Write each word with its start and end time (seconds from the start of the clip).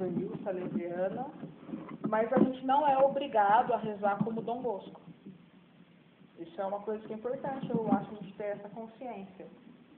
juvenil 0.00 0.32
salesiana, 0.42 1.26
mas 2.08 2.32
a 2.32 2.38
gente 2.38 2.64
não 2.64 2.88
é 2.88 2.96
obrigado 2.98 3.74
a 3.74 3.76
rezar 3.76 4.18
como 4.24 4.40
Dom 4.40 4.62
Bosco. 4.62 5.00
Isso 6.38 6.58
é 6.58 6.64
uma 6.64 6.80
coisa 6.80 7.06
que 7.06 7.12
é 7.12 7.16
importante, 7.16 7.68
eu 7.68 7.86
acho, 7.92 8.10
a 8.10 8.14
gente 8.14 8.32
ter 8.34 8.44
essa 8.44 8.68
consciência. 8.70 9.46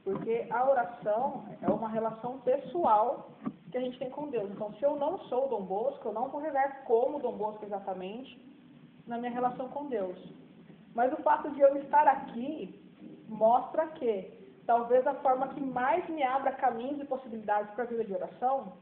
Porque 0.02 0.48
a 0.50 0.68
oração 0.68 1.44
é 1.62 1.70
uma 1.70 1.88
relação 1.88 2.40
pessoal 2.40 3.30
que 3.70 3.78
a 3.78 3.80
gente 3.80 3.96
tem 3.98 4.10
com 4.10 4.28
Deus. 4.28 4.50
Então, 4.50 4.74
se 4.74 4.82
eu 4.82 4.96
não 4.96 5.20
sou 5.26 5.48
Dom 5.48 5.62
Bosco, 5.62 6.08
eu 6.08 6.12
não 6.12 6.28
vou 6.28 6.40
rezar 6.40 6.82
como 6.84 7.20
Dom 7.20 7.36
Bosco 7.36 7.64
exatamente 7.64 8.44
na 9.06 9.18
minha 9.18 9.30
relação 9.30 9.68
com 9.68 9.86
Deus. 9.86 10.18
Mas 10.94 11.12
o 11.12 11.22
fato 11.22 11.48
de 11.52 11.60
eu 11.60 11.76
estar 11.76 12.08
aqui 12.08 12.82
mostra 13.28 13.86
que 13.86 14.42
talvez 14.66 15.06
a 15.06 15.14
forma 15.14 15.48
que 15.48 15.60
mais 15.60 16.06
me 16.08 16.24
abra 16.24 16.50
caminhos 16.52 17.00
e 17.00 17.04
possibilidades 17.04 17.72
para 17.74 17.84
a 17.84 17.86
vida 17.86 18.04
de 18.04 18.12
oração 18.12 18.72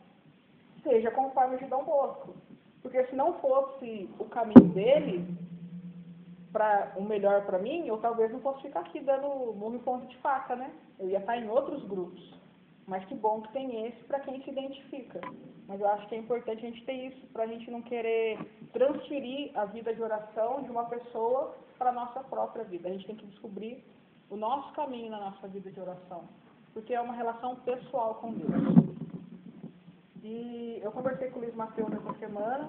seja 0.83 1.11
conforme 1.11 1.59
de 1.59 1.67
Dom 1.67 1.85
Bosco. 1.85 2.35
Porque 2.83 3.05
se 3.07 3.15
não 3.15 3.35
fosse 3.41 4.09
o 4.19 4.25
caminho 4.25 4.69
dele, 4.71 5.27
para 6.53 6.93
o 6.97 7.03
melhor 7.03 7.45
para 7.47 7.59
mim, 7.59 7.87
eu 7.87 7.99
talvez 7.99 8.31
não 8.33 8.41
fosse 8.41 8.63
ficar 8.63 8.81
aqui 8.81 9.01
dando 9.01 9.55
murro 9.55 9.77
em 9.77 9.79
ponto 9.79 10.07
de 10.07 10.17
faca, 10.19 10.57
né? 10.57 10.71
Eu 10.99 11.09
ia 11.09 11.19
estar 11.19 11.37
em 11.37 11.49
outros 11.49 11.85
grupos. 11.85 12.35
Mas 12.87 13.05
que 13.05 13.15
bom 13.15 13.41
que 13.43 13.53
tem 13.53 13.87
esse 13.87 14.03
para 14.05 14.21
quem 14.21 14.43
se 14.43 14.51
identifica. 14.51 15.21
Mas 15.69 15.81
eu 15.81 15.89
acho 15.89 16.09
que 16.09 16.15
é 16.15 16.19
importante 16.19 16.67
a 16.67 16.71
gente 16.71 16.85
ter 16.85 16.93
isso, 16.93 17.27
para 17.33 17.45
a 17.45 17.47
gente 17.47 17.71
não 17.71 17.83
querer 17.83 18.39
transferir 18.73 19.53
a 19.55 19.65
vida 19.67 19.95
de 19.95 20.03
oração 20.03 20.63
de 20.63 20.71
uma 20.71 20.85
pessoa 20.87 21.55
para 21.79 21.91
a 21.91 21.93
nossa 21.93 22.21
própria 22.21 22.65
vida. 22.65 22.89
A 22.89 22.93
gente 22.93 23.07
tem 23.07 23.17
que 23.17 23.27
descobrir 23.27 23.85
o 24.29 24.37
nosso 24.37 24.73
caminho 24.73 25.11
na 25.11 25.21
nossa 25.21 25.47
vida 25.47 25.71
de 25.71 25.81
oração. 25.81 26.25
Porque 26.75 26.93
é 26.93 27.01
uma 27.01 27.15
relação 27.15 27.57
pessoal 27.57 28.17
com 28.17 28.33
Deus. 28.33 28.90
E 30.23 30.81
eu 30.83 30.93
conversei 30.93 31.31
com 31.31 31.39
o 31.39 31.43
Luiz 31.43 31.55
Mateus 31.55 31.93
essa 31.93 32.19
semana 32.19 32.69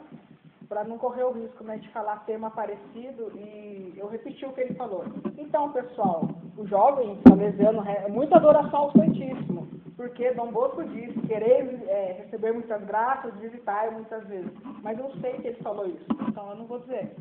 para 0.71 0.85
não 0.85 0.97
correr 0.97 1.23
o 1.23 1.33
risco 1.33 1.65
né, 1.65 1.77
de 1.77 1.89
falar 1.89 2.23
tema 2.25 2.49
parecido, 2.49 3.30
e 3.35 3.93
eu 3.97 4.08
repeti 4.08 4.45
o 4.45 4.53
que 4.53 4.61
ele 4.61 4.73
falou. 4.75 5.03
Então, 5.38 5.69
pessoal, 5.73 6.30
o 6.58 6.66
jovem 6.66 7.19
salesiano 7.27 7.83
é 7.85 8.08
muito 8.08 8.33
adoração 8.33 8.80
ao 8.80 8.91
Santíssimo, 8.93 9.67
porque 9.97 10.31
Dom 10.31 10.49
Bosco 10.49 10.81
disse, 10.85 11.19
querer 11.27 11.77
é, 11.89 12.23
receber 12.23 12.53
muitas 12.53 12.81
graças, 12.85 13.35
visitar 13.35 13.91
muitas 13.91 14.25
vezes. 14.27 14.49
Mas 14.81 14.97
eu 14.97 15.11
sei 15.19 15.33
que 15.39 15.49
ele 15.49 15.61
falou 15.61 15.88
isso, 15.88 16.05
então 16.25 16.52
eu 16.52 16.55
não 16.55 16.65
vou 16.65 16.80
dizer. 16.80 17.17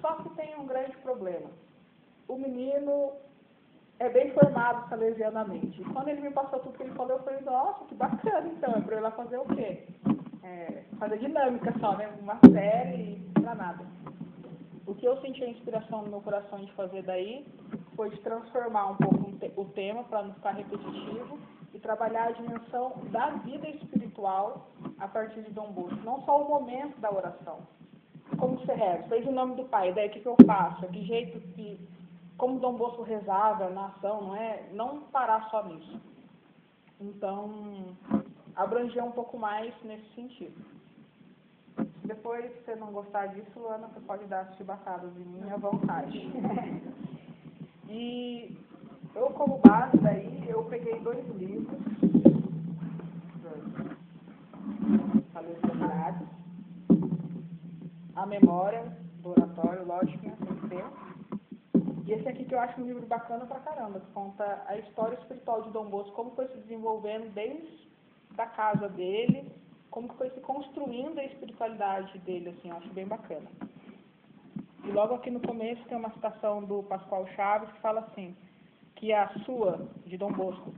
Só 0.00 0.16
que 0.16 0.30
tem 0.30 0.58
um 0.58 0.66
grande 0.66 0.96
problema. 0.96 1.48
O 2.26 2.36
menino 2.36 3.12
é 4.04 4.10
bem 4.10 4.30
formado 4.32 4.88
salesianamente. 4.88 5.80
E 5.80 5.84
quando 5.84 6.08
ele 6.08 6.20
me 6.20 6.30
passou 6.30 6.60
tudo 6.60 6.76
que 6.76 6.82
ele 6.82 6.94
falou, 6.94 7.12
eu 7.18 7.22
falei, 7.22 7.40
nossa, 7.40 7.84
que 7.84 7.94
bacana, 7.94 8.46
então, 8.48 8.72
é 8.74 8.80
para 8.80 8.94
eu 8.94 8.98
ir 8.98 9.02
lá 9.02 9.10
fazer 9.12 9.38
o 9.38 9.44
quê? 9.46 9.84
é, 10.44 10.82
fazer 10.98 11.18
dinâmica 11.18 11.74
só, 11.80 11.96
né? 11.96 12.12
Uma 12.20 12.38
série 12.52 13.20
pra 13.32 13.54
nada. 13.54 13.84
O 14.86 14.94
que 14.94 15.06
eu 15.06 15.18
senti 15.22 15.42
a 15.42 15.48
inspiração 15.48 16.02
no 16.02 16.10
meu 16.10 16.20
coração 16.20 16.58
de 16.58 16.70
fazer 16.72 17.02
daí 17.02 17.46
foi 17.96 18.10
de 18.10 18.20
transformar 18.20 18.90
um 18.90 18.96
pouco 18.96 19.24
o 19.56 19.64
tema 19.66 20.04
para 20.04 20.22
não 20.22 20.34
ficar 20.34 20.52
repetitivo 20.52 21.38
e 21.72 21.78
trabalhar 21.78 22.28
a 22.28 22.32
dimensão 22.32 22.92
da 23.10 23.30
vida 23.30 23.68
espiritual 23.68 24.68
a 24.98 25.08
partir 25.08 25.42
de 25.42 25.50
Dom 25.52 25.72
Bosco, 25.72 25.98
não 26.04 26.22
só 26.22 26.42
o 26.42 26.48
momento 26.48 27.00
da 27.00 27.10
oração. 27.10 27.60
Como 28.36 28.58
você 28.58 28.72
reza? 28.74 29.04
Fez 29.08 29.26
o 29.26 29.32
nome 29.32 29.54
do 29.54 29.64
Pai, 29.64 29.92
daí 29.92 30.08
o 30.08 30.10
que, 30.10 30.20
que 30.20 30.26
eu 30.26 30.36
faço? 30.46 30.86
Que 30.88 31.04
jeito 31.04 31.40
que. 31.54 31.78
Como 32.36 32.58
Dom 32.58 32.74
Bosco 32.74 33.02
rezava 33.02 33.70
na 33.70 33.86
ação, 33.86 34.22
não 34.22 34.36
é? 34.36 34.68
Não 34.72 35.02
parar 35.02 35.48
só 35.50 35.64
nisso. 35.64 36.00
Então, 37.00 37.96
abranger 38.56 39.04
um 39.04 39.12
pouco 39.12 39.38
mais 39.38 39.72
nesse 39.82 40.06
sentido. 40.14 40.54
Se 41.76 42.06
depois 42.06 42.52
você 42.64 42.74
não 42.76 42.92
gostar 42.92 43.26
disso, 43.26 43.58
Luana, 43.58 43.88
você 43.88 44.00
pode 44.00 44.24
dar 44.26 44.42
as 44.42 44.56
chibatadas 44.56 45.10
em 45.16 45.24
mim 45.24 45.50
à 45.50 45.56
vontade. 45.56 46.18
e 47.88 48.56
eu, 49.14 49.30
como 49.30 49.58
base 49.58 49.96
daí, 49.98 50.44
eu 50.48 50.64
peguei 50.64 50.98
dois 51.00 51.26
livros, 51.36 51.78
Salesianidades, 55.32 56.26
A 58.14 58.26
Memória 58.26 58.96
do 59.22 59.30
Oratório, 59.30 59.86
lógico, 59.86 60.26
né, 60.26 60.36
tem 60.44 60.56
que 60.56 60.68
ter. 60.68 60.84
E 62.06 62.12
esse 62.12 62.28
aqui 62.28 62.44
que 62.44 62.54
eu 62.54 62.60
acho 62.60 62.80
um 62.80 62.84
livro 62.84 63.06
bacana 63.06 63.46
pra 63.46 63.60
caramba, 63.60 64.00
que 64.00 64.10
conta 64.12 64.62
a 64.66 64.76
história 64.76 65.16
espiritual 65.16 65.62
de 65.62 65.70
Dom 65.70 65.86
Bosco, 65.86 66.12
como 66.12 66.32
foi 66.32 66.46
se 66.48 66.56
desenvolvendo 66.58 67.32
desde 67.32 67.88
da 68.32 68.46
casa 68.46 68.88
dele, 68.90 69.50
como 69.90 70.12
foi 70.14 70.28
se 70.30 70.40
construindo 70.40 71.18
a 71.18 71.24
espiritualidade 71.24 72.18
dele, 72.18 72.50
assim, 72.50 72.68
eu 72.68 72.76
acho 72.76 72.88
bem 72.92 73.06
bacana. 73.06 73.48
E 74.84 74.88
logo 74.88 75.14
aqui 75.14 75.30
no 75.30 75.40
começo 75.40 75.82
tem 75.84 75.96
uma 75.96 76.10
citação 76.10 76.62
do 76.62 76.82
Pascoal 76.82 77.26
Chaves 77.28 77.70
que 77.72 77.80
fala 77.80 78.00
assim, 78.00 78.36
que 78.96 79.12
a 79.12 79.28
sua, 79.46 79.88
de 80.04 80.18
Dom 80.18 80.32
Bosco, 80.32 80.74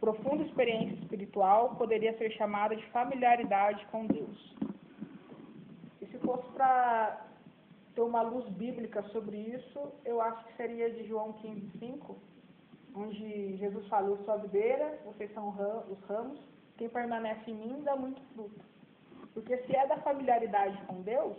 profunda 0.00 0.42
experiência 0.44 0.94
espiritual 0.94 1.74
poderia 1.76 2.16
ser 2.16 2.30
chamada 2.32 2.74
de 2.74 2.84
familiaridade 2.86 3.84
com 3.90 4.06
Deus. 4.06 4.56
E 6.00 6.06
se 6.06 6.18
fosse 6.20 6.48
para 6.52 7.26
ter 7.94 8.02
uma 8.02 8.22
luz 8.22 8.48
bíblica 8.50 9.02
sobre 9.10 9.36
isso, 9.36 9.92
eu 10.04 10.20
acho 10.20 10.44
que 10.44 10.56
seria 10.56 10.90
de 10.90 11.06
João 11.06 11.32
15, 11.34 11.70
5, 11.78 12.16
onde 12.94 13.56
Jesus 13.56 13.86
falou, 13.88 14.18
sua 14.24 14.36
videira, 14.36 14.98
vocês 15.04 15.32
são 15.32 15.48
os 15.90 16.00
ramos, 16.04 16.40
quem 16.76 16.88
permanece 16.88 17.50
em 17.50 17.54
mim 17.54 17.82
dá 17.82 17.96
muito 17.96 18.20
fruto. 18.34 18.64
Porque 19.34 19.56
se 19.58 19.76
é 19.76 19.86
da 19.86 19.98
familiaridade 19.98 20.80
com 20.86 21.02
Deus, 21.02 21.36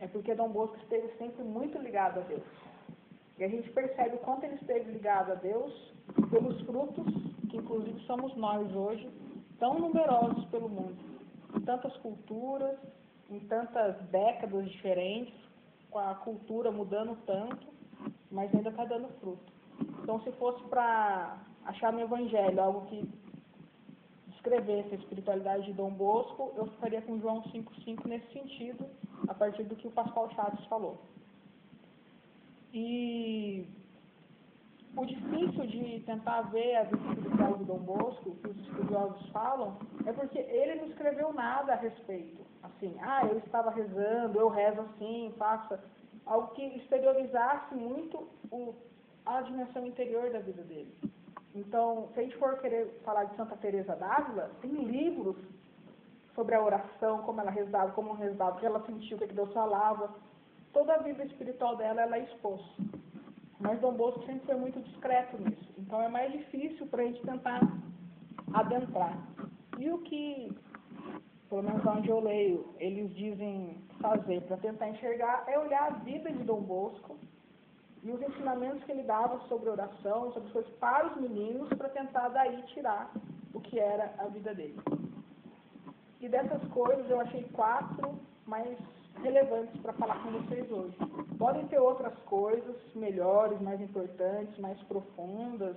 é 0.00 0.06
porque 0.06 0.34
Dom 0.34 0.48
Bosco 0.48 0.76
esteve 0.78 1.08
sempre 1.18 1.44
muito 1.44 1.78
ligado 1.78 2.20
a 2.20 2.22
Deus. 2.22 2.42
E 3.38 3.44
a 3.44 3.48
gente 3.48 3.70
percebe 3.70 4.16
o 4.16 4.18
quanto 4.18 4.44
ele 4.44 4.56
esteve 4.56 4.90
ligado 4.90 5.32
a 5.32 5.34
Deus 5.34 5.92
pelos 6.30 6.60
frutos, 6.62 7.06
que 7.50 7.56
inclusive 7.56 7.98
somos 8.00 8.34
nós 8.36 8.74
hoje, 8.74 9.08
tão 9.58 9.78
numerosos 9.78 10.44
pelo 10.46 10.68
mundo. 10.68 10.96
Tantas 11.64 11.96
culturas, 11.98 12.78
em 13.30 13.40
tantas 13.40 13.96
décadas 14.10 14.68
diferentes, 14.70 15.34
com 15.90 15.98
a 15.98 16.14
cultura 16.16 16.70
mudando 16.70 17.16
tanto, 17.26 17.66
mas 18.30 18.54
ainda 18.54 18.70
está 18.70 18.84
dando 18.84 19.08
fruto. 19.20 19.52
Então, 20.02 20.20
se 20.22 20.32
fosse 20.32 20.62
para 20.64 21.38
achar 21.64 21.92
no 21.92 22.00
Evangelho 22.00 22.60
algo 22.60 22.86
que 22.86 23.08
escrevesse 24.34 24.94
a 24.94 24.98
espiritualidade 24.98 25.66
de 25.66 25.72
Dom 25.72 25.90
Bosco, 25.90 26.52
eu 26.56 26.66
ficaria 26.66 27.02
com 27.02 27.20
João 27.20 27.42
5,5 27.42 28.06
nesse 28.06 28.32
sentido, 28.32 28.86
a 29.28 29.34
partir 29.34 29.64
do 29.64 29.76
que 29.76 29.86
o 29.86 29.90
Pascoal 29.90 30.30
Chaves 30.30 30.64
falou. 30.66 31.00
E 32.72 33.66
o 34.96 35.04
difícil 35.04 35.66
de 35.66 36.00
tentar 36.00 36.42
ver 36.42 36.76
a 36.76 36.82
vida 36.84 37.08
espiritual 37.10 37.56
de 37.56 37.64
Dom 37.64 37.78
Bosco, 37.78 38.36
que 38.36 38.48
os 38.48 38.58
estudiosos 38.58 39.28
falam, 39.30 39.76
é 40.04 40.12
porque 40.12 40.38
ele 40.38 40.76
não 40.76 40.86
escreveu 40.86 41.32
nada 41.32 41.72
a 41.72 41.76
respeito. 41.76 42.40
Assim, 42.62 42.96
ah, 43.00 43.24
eu 43.26 43.38
estava 43.38 43.70
rezando, 43.70 44.38
eu 44.38 44.48
rezo 44.48 44.80
assim, 44.80 45.32
faça. 45.38 45.82
Algo 46.26 46.48
que 46.48 46.62
exteriorizasse 46.62 47.74
muito 47.74 48.28
o, 48.50 48.74
a 49.24 49.40
dimensão 49.42 49.86
interior 49.86 50.30
da 50.30 50.40
vida 50.40 50.62
dele. 50.62 50.94
Então, 51.54 52.08
se 52.12 52.20
a 52.20 52.22
gente 52.22 52.36
for 52.36 52.58
querer 52.60 53.00
falar 53.04 53.24
de 53.24 53.36
Santa 53.36 53.56
Teresa 53.56 53.96
d'Ávila, 53.96 54.50
tem 54.60 54.70
livros 54.70 55.36
sobre 56.34 56.54
a 56.54 56.62
oração, 56.62 57.22
como 57.22 57.40
ela 57.40 57.50
rezava, 57.50 57.92
como 57.92 58.12
rezava, 58.12 58.56
o 58.56 58.60
que 58.60 58.66
ela 58.66 58.84
sentiu, 58.86 59.16
o 59.16 59.20
que 59.20 59.34
Deus 59.34 59.52
falava. 59.52 60.10
Toda 60.72 60.94
a 60.94 60.98
vida 60.98 61.24
espiritual 61.24 61.76
dela, 61.76 62.02
ela 62.02 62.16
é 62.16 62.24
exposta. 62.24 62.82
Mas 63.60 63.78
Dom 63.80 63.92
Bosco 63.92 64.24
sempre 64.24 64.46
foi 64.46 64.56
muito 64.56 64.80
discreto 64.80 65.36
nisso. 65.38 65.72
Então, 65.78 66.00
é 66.00 66.08
mais 66.08 66.32
difícil 66.32 66.86
para 66.86 67.02
a 67.02 67.06
gente 67.06 67.20
tentar 67.22 67.60
adentrar. 68.54 69.16
E 69.78 69.90
o 69.90 69.98
que, 69.98 70.50
pelo 71.48 71.62
menos 71.62 71.84
onde 71.86 72.08
eu 72.08 72.20
leio, 72.20 72.74
eles 72.78 73.14
dizem 73.14 73.76
fazer 74.00 74.40
para 74.42 74.56
tentar 74.56 74.88
enxergar 74.88 75.44
é 75.46 75.58
olhar 75.58 75.88
a 75.88 75.90
vida 75.90 76.32
de 76.32 76.42
Dom 76.42 76.62
Bosco 76.62 77.18
e 78.02 78.10
os 78.10 78.22
ensinamentos 78.22 78.82
que 78.84 78.92
ele 78.92 79.02
dava 79.02 79.38
sobre 79.46 79.68
oração, 79.68 80.32
sobre 80.32 80.50
coisas 80.52 80.72
para 80.74 81.08
os 81.08 81.20
meninos, 81.20 81.68
para 81.70 81.90
tentar 81.90 82.28
daí 82.30 82.62
tirar 82.68 83.12
o 83.52 83.60
que 83.60 83.78
era 83.78 84.14
a 84.18 84.24
vida 84.28 84.54
dele. 84.54 84.78
E 86.20 86.28
dessas 86.28 86.62
coisas 86.68 87.08
eu 87.10 87.20
achei 87.20 87.44
quatro 87.52 88.18
mais 88.46 88.78
relevantes 89.22 89.78
para 89.80 89.92
falar 89.94 90.22
com 90.22 90.30
vocês 90.30 90.70
hoje. 90.70 90.96
Podem 91.40 91.66
ter 91.68 91.78
outras 91.78 92.12
coisas 92.26 92.76
melhores, 92.94 93.58
mais 93.62 93.80
importantes, 93.80 94.58
mais 94.58 94.78
profundas, 94.82 95.74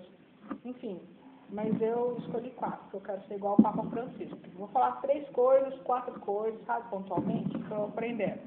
enfim. 0.65 0.99
Mas 1.49 1.81
eu 1.81 2.17
escolhi 2.19 2.49
quatro, 2.49 2.79
porque 2.81 2.97
eu 2.97 3.01
quero 3.01 3.27
ser 3.29 3.35
igual 3.35 3.53
ao 3.53 3.63
Papa 3.63 3.89
Francisco. 3.89 4.37
Vou 4.55 4.67
falar 4.67 4.99
três 4.99 5.25
coisas, 5.29 5.73
quatro 5.83 6.19
coisas, 6.19 6.59
sabe, 6.65 6.89
pontualmente, 6.89 7.55
estou 7.55 7.85
aprendendo. 7.85 8.41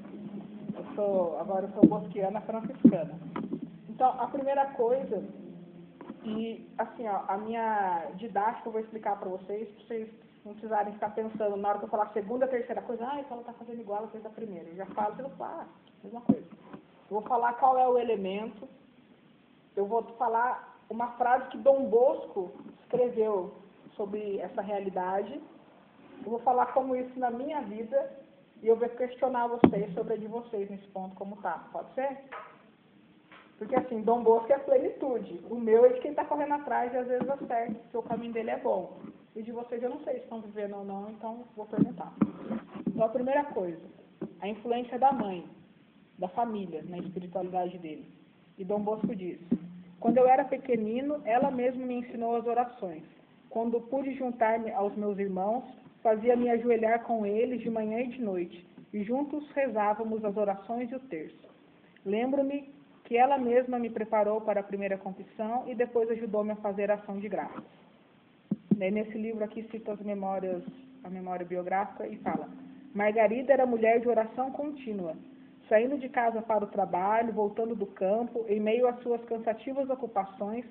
Eu 0.75 0.85
sou, 0.93 1.39
agora 1.39 1.65
eu 1.65 1.71
sou 1.71 1.89
bosquiana 1.89 2.39
franciscana. 2.41 3.15
Então, 3.89 4.09
a 4.21 4.27
primeira 4.27 4.67
coisa, 4.73 5.23
e 6.23 6.69
assim, 6.77 7.07
ó, 7.07 7.23
a 7.27 7.35
minha 7.39 8.11
didática 8.17 8.67
eu 8.67 8.73
vou 8.73 8.81
explicar 8.81 9.17
para 9.17 9.29
vocês, 9.29 9.67
para 9.69 9.87
vocês 9.87 10.09
não 10.45 10.53
precisarem 10.53 10.93
ficar 10.93 11.15
pensando 11.15 11.57
na 11.57 11.69
hora 11.69 11.79
que 11.79 11.85
eu 11.85 11.89
falar 11.89 12.11
segunda, 12.13 12.47
terceira 12.47 12.83
coisa, 12.83 13.07
ah, 13.07 13.19
então 13.19 13.39
ela 13.39 13.41
está 13.41 13.53
fazendo 13.53 13.81
igual 13.81 14.01
ela 14.01 14.07
fez 14.09 14.23
a 14.23 14.29
primeira. 14.29 14.69
Eu 14.69 14.75
já 14.75 14.85
falo, 14.85 15.15
eu 15.17 15.29
falo, 15.31 15.61
ah, 15.61 15.67
mesma 16.03 16.21
coisa. 16.21 16.45
Vou 17.09 17.21
falar 17.21 17.53
qual 17.53 17.77
é 17.77 17.87
o 17.87 17.97
elemento, 17.97 18.67
eu 19.75 19.85
vou 19.85 20.03
falar 20.17 20.77
uma 20.89 21.07
frase 21.13 21.47
que 21.49 21.57
Dom 21.57 21.85
Bosco 21.85 22.51
escreveu 22.81 23.53
sobre 23.95 24.39
essa 24.39 24.61
realidade, 24.61 25.41
eu 26.25 26.31
vou 26.31 26.39
falar 26.39 26.67
como 26.67 26.95
isso 26.95 27.17
na 27.17 27.31
minha 27.31 27.61
vida 27.61 28.11
e 28.61 28.67
eu 28.67 28.75
vou 28.75 28.89
questionar 28.89 29.47
vocês 29.47 29.93
sobre 29.93 30.15
a 30.15 30.17
de 30.17 30.27
vocês 30.27 30.69
nesse 30.69 30.87
ponto 30.87 31.15
como 31.15 31.37
tá. 31.37 31.67
Pode 31.71 31.93
ser? 31.93 32.17
Porque 33.57 33.75
assim, 33.75 34.01
Dom 34.01 34.23
Bosco 34.23 34.51
é 34.51 34.59
plenitude. 34.59 35.43
O 35.49 35.55
meu 35.55 35.85
é 35.85 35.89
de 35.89 35.99
quem 35.99 36.11
está 36.11 36.25
correndo 36.25 36.53
atrás 36.53 36.93
e 36.93 36.97
às 36.97 37.07
vezes 37.07 37.27
acerta, 37.29 37.73
porque 37.73 37.97
o 37.97 38.03
caminho 38.03 38.33
dele 38.33 38.51
é 38.51 38.57
bom. 38.57 38.97
E 39.35 39.41
de 39.41 39.51
vocês 39.51 39.81
eu 39.81 39.89
não 39.89 39.99
sei 40.01 40.15
se 40.15 40.19
estão 40.21 40.41
vivendo 40.41 40.77
ou 40.77 40.83
não, 40.83 41.09
então 41.09 41.43
vou 41.55 41.65
perguntar. 41.65 42.11
Então 42.87 43.05
a 43.05 43.09
primeira 43.09 43.43
coisa, 43.45 43.81
a 44.41 44.47
influência 44.47 44.97
da 44.99 45.11
mãe, 45.11 45.47
da 46.17 46.27
família 46.29 46.83
na 46.87 46.97
espiritualidade 46.97 47.77
dele. 47.77 48.05
E 48.57 48.63
Dom 48.63 48.81
Bosco 48.81 49.15
diz, 49.15 49.39
quando 49.99 50.17
eu 50.17 50.27
era 50.27 50.45
pequenino, 50.45 51.21
ela 51.25 51.51
mesma 51.51 51.85
me 51.85 51.95
ensinou 51.95 52.35
as 52.35 52.45
orações. 52.45 53.03
Quando 53.49 53.81
pude 53.81 54.13
juntar-me 54.15 54.71
aos 54.71 54.95
meus 54.95 55.17
irmãos, 55.17 55.63
fazia-me 56.03 56.49
ajoelhar 56.49 57.03
com 57.03 57.25
eles 57.25 57.61
de 57.61 57.69
manhã 57.69 57.99
e 58.01 58.07
de 58.07 58.21
noite, 58.21 58.65
e 58.93 59.03
juntos 59.03 59.49
rezávamos 59.51 60.23
as 60.23 60.35
orações 60.37 60.91
e 60.91 60.95
o 60.95 60.99
terço. 60.99 61.47
Lembro-me 62.05 62.69
que 63.03 63.17
ela 63.17 63.37
mesma 63.37 63.79
me 63.79 63.89
preparou 63.89 64.41
para 64.41 64.59
a 64.59 64.63
primeira 64.63 64.97
confissão 64.97 65.63
e 65.67 65.73
depois 65.73 66.09
ajudou-me 66.11 66.51
a 66.51 66.57
fazer 66.57 66.91
ação 66.91 67.19
de 67.19 67.29
graças. 67.29 67.63
Nesse 68.75 69.17
livro 69.17 69.43
aqui 69.43 69.63
cita 69.71 69.93
as 69.93 70.01
memórias, 70.01 70.61
a 71.03 71.09
memória 71.09 71.45
biográfica 71.45 72.05
e 72.07 72.17
fala: 72.17 72.47
Margarida 72.93 73.53
era 73.53 73.65
mulher 73.65 73.99
de 73.99 74.07
oração 74.07 74.51
contínua, 74.51 75.15
saindo 75.67 75.97
de 75.97 76.09
casa 76.09 76.41
para 76.41 76.63
o 76.63 76.67
trabalho, 76.67 77.33
voltando 77.33 77.75
do 77.75 77.85
campo, 77.85 78.45
em 78.47 78.59
meio 78.59 78.87
às 78.87 78.99
suas 79.01 79.23
cansativas 79.25 79.89
ocupações, 79.89 80.65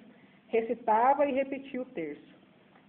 recitava 0.49 1.27
e 1.27 1.33
repetia 1.33 1.83
o 1.83 1.87
terço. 1.87 2.35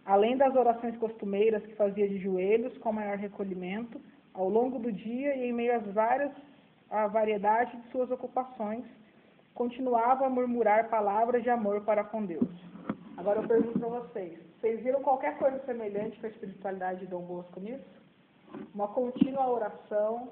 Além 0.06 0.38
das 0.38 0.56
orações 0.56 0.96
costumeiras 0.98 1.66
que 1.66 1.76
fazia 1.76 2.08
de 2.08 2.18
joelhos 2.18 2.78
com 2.78 2.94
maior 2.94 3.18
recolhimento, 3.18 4.00
ao 4.34 4.48
longo 4.48 4.80
do 4.80 4.92
dia 4.92 5.36
e 5.36 5.50
em 5.50 5.54
meio 5.54 5.76
às 5.76 5.86
várias 5.94 6.32
a 6.90 7.08
variedade 7.08 7.76
de 7.76 7.92
suas 7.92 8.10
ocupações, 8.10 8.86
continuava 9.54 10.26
a 10.26 10.30
murmurar 10.30 10.90
palavras 10.90 11.44
de 11.44 11.50
amor 11.50 11.82
para 11.82 12.04
com 12.04 12.26
Deus. 12.26 12.48
Agora 13.18 13.42
eu 13.42 13.48
pergunto 13.48 13.80
para 13.80 13.90
vocês, 13.90 14.40
vocês 14.62 14.82
viram 14.82 15.02
qualquer 15.02 15.38
coisa 15.38 15.60
semelhante 15.66 16.20
com 16.20 16.28
a 16.28 16.30
espiritualidade 16.30 17.02
de 17.02 17.08
Dom 17.08 17.24
Bosco 17.24 17.60
nisso? 17.60 18.07
Uma 18.74 18.88
contínua 18.88 19.50
oração, 19.50 20.30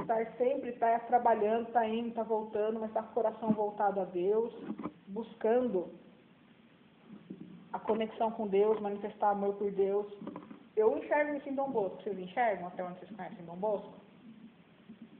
estar 0.00 0.26
sempre, 0.36 0.70
estar 0.70 1.00
tá 1.00 1.06
trabalhando, 1.06 1.68
estar 1.68 1.80
tá 1.80 1.88
indo, 1.88 2.08
estar 2.08 2.22
tá 2.22 2.28
voltando, 2.28 2.80
mas 2.80 2.90
estar 2.90 3.02
com 3.02 3.10
o 3.10 3.14
coração 3.14 3.50
voltado 3.52 4.00
a 4.00 4.04
Deus, 4.04 4.52
buscando 5.08 5.90
a 7.72 7.78
conexão 7.78 8.30
com 8.30 8.46
Deus, 8.46 8.80
manifestar 8.80 9.30
amor 9.30 9.54
por 9.54 9.70
Deus. 9.70 10.06
Eu 10.76 10.96
enxergo 10.98 11.36
isso 11.36 11.48
em 11.48 11.54
Dom 11.54 11.70
Bosco. 11.70 12.02
Vocês 12.02 12.18
enxergam 12.18 12.68
até 12.68 12.84
onde 12.84 12.98
vocês 12.98 13.10
conhecem 13.16 13.44
Dom 13.44 13.56
Bosco? 13.56 14.04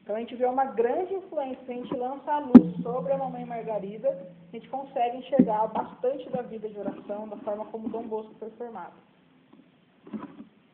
Então 0.05 0.17
a 0.17 0.21
gente 0.21 0.37
vê 0.37 0.45
uma 0.45 0.67
grande 0.67 1.15
influência, 1.15 1.65
a 1.67 1.73
gente 1.73 1.95
lança 1.97 2.31
a 2.31 2.39
luz 2.39 2.77
sobre 2.83 3.13
a 3.13 3.17
Mamãe 3.17 3.45
Margarida, 3.47 4.09
a 4.09 4.57
gente 4.57 4.69
consegue 4.69 5.17
enxergar 5.17 5.67
bastante 5.69 6.29
da 6.29 6.43
vida 6.43 6.69
de 6.69 6.79
oração, 6.79 7.27
da 7.27 7.39
forma 7.39 7.65
como 7.67 7.89
Dom 7.89 8.03
Bosco 8.03 8.35
foi 8.39 8.51
formado. 8.51 8.93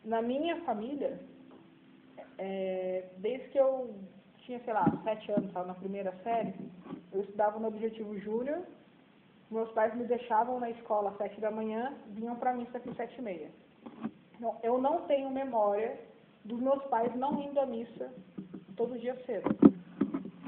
Na 0.04 0.20
minha 0.20 0.56
família, 0.62 1.20
é, 2.40 3.04
desde 3.18 3.48
que 3.48 3.58
eu 3.58 3.94
tinha, 4.38 4.58
sei 4.60 4.72
lá, 4.72 4.84
sete 5.04 5.30
anos, 5.30 5.48
estava 5.48 5.66
na 5.66 5.74
primeira 5.74 6.12
série, 6.24 6.54
eu 7.12 7.20
estudava 7.20 7.58
no 7.58 7.68
Objetivo 7.68 8.18
Júnior, 8.18 8.62
meus 9.50 9.70
pais 9.72 9.94
me 9.94 10.04
deixavam 10.04 10.58
na 10.58 10.70
escola 10.70 11.10
às 11.10 11.18
sete 11.18 11.38
da 11.40 11.50
manhã, 11.50 11.94
vinham 12.08 12.36
para 12.36 12.54
missa 12.54 12.78
às 12.78 12.96
sete 12.96 13.18
e 13.18 13.22
meia. 13.22 13.50
Então, 14.36 14.56
eu 14.62 14.80
não 14.80 15.02
tenho 15.02 15.28
memória 15.30 15.98
dos 16.44 16.58
meus 16.58 16.82
pais 16.84 17.14
não 17.14 17.38
indo 17.42 17.60
à 17.60 17.66
missa 17.66 18.10
todo 18.74 18.98
dia 18.98 19.14
cedo. 19.26 19.50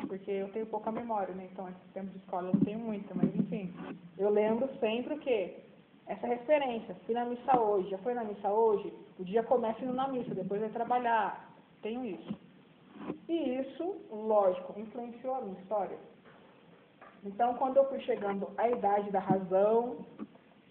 Porque 0.09 0.31
eu 0.31 0.49
tenho 0.53 0.67
pouca 0.67 0.91
memória, 0.91 1.35
né? 1.35 1.49
Então, 1.53 1.69
esse 1.69 1.93
tempo 1.93 2.11
de 2.11 2.19
escola 2.19 2.49
eu 2.49 2.55
não 2.55 2.61
tenho 2.61 2.79
muita, 2.79 3.15
mas 3.15 3.35
enfim. 3.35 3.75
Eu 4.17 4.31
lembro 4.31 4.69
sempre 4.79 5.15
o 5.15 5.19
quê? 5.19 5.59
Essa 6.07 6.27
referência. 6.27 6.95
Fui 7.05 7.15
na 7.15 7.27
missa 7.27 7.61
hoje, 7.61 7.91
já 7.91 7.99
foi 7.99 8.15
na 8.15 8.25
missa 8.25 8.49
hoje? 8.51 8.93
O 9.19 9.25
dia 9.25 9.43
começa 9.43 9.85
indo 9.85 9.93
na 9.93 10.09
missa, 10.09 10.35
depois 10.35 10.61
vai 10.61 10.71
trabalhar. 10.71 11.52
Tenho 11.83 12.05
isso. 12.05 12.39
E 13.29 13.61
isso, 13.61 13.97
lógico, 14.11 14.79
influenciou 14.79 15.35
a 15.35 15.41
minha 15.41 15.61
história. 15.61 15.99
Então, 17.25 17.55
quando 17.55 17.77
eu 17.77 17.89
fui 17.89 18.01
chegando 18.01 18.49
à 18.57 18.69
idade 18.69 19.11
da 19.11 19.21
razão, 19.21 19.99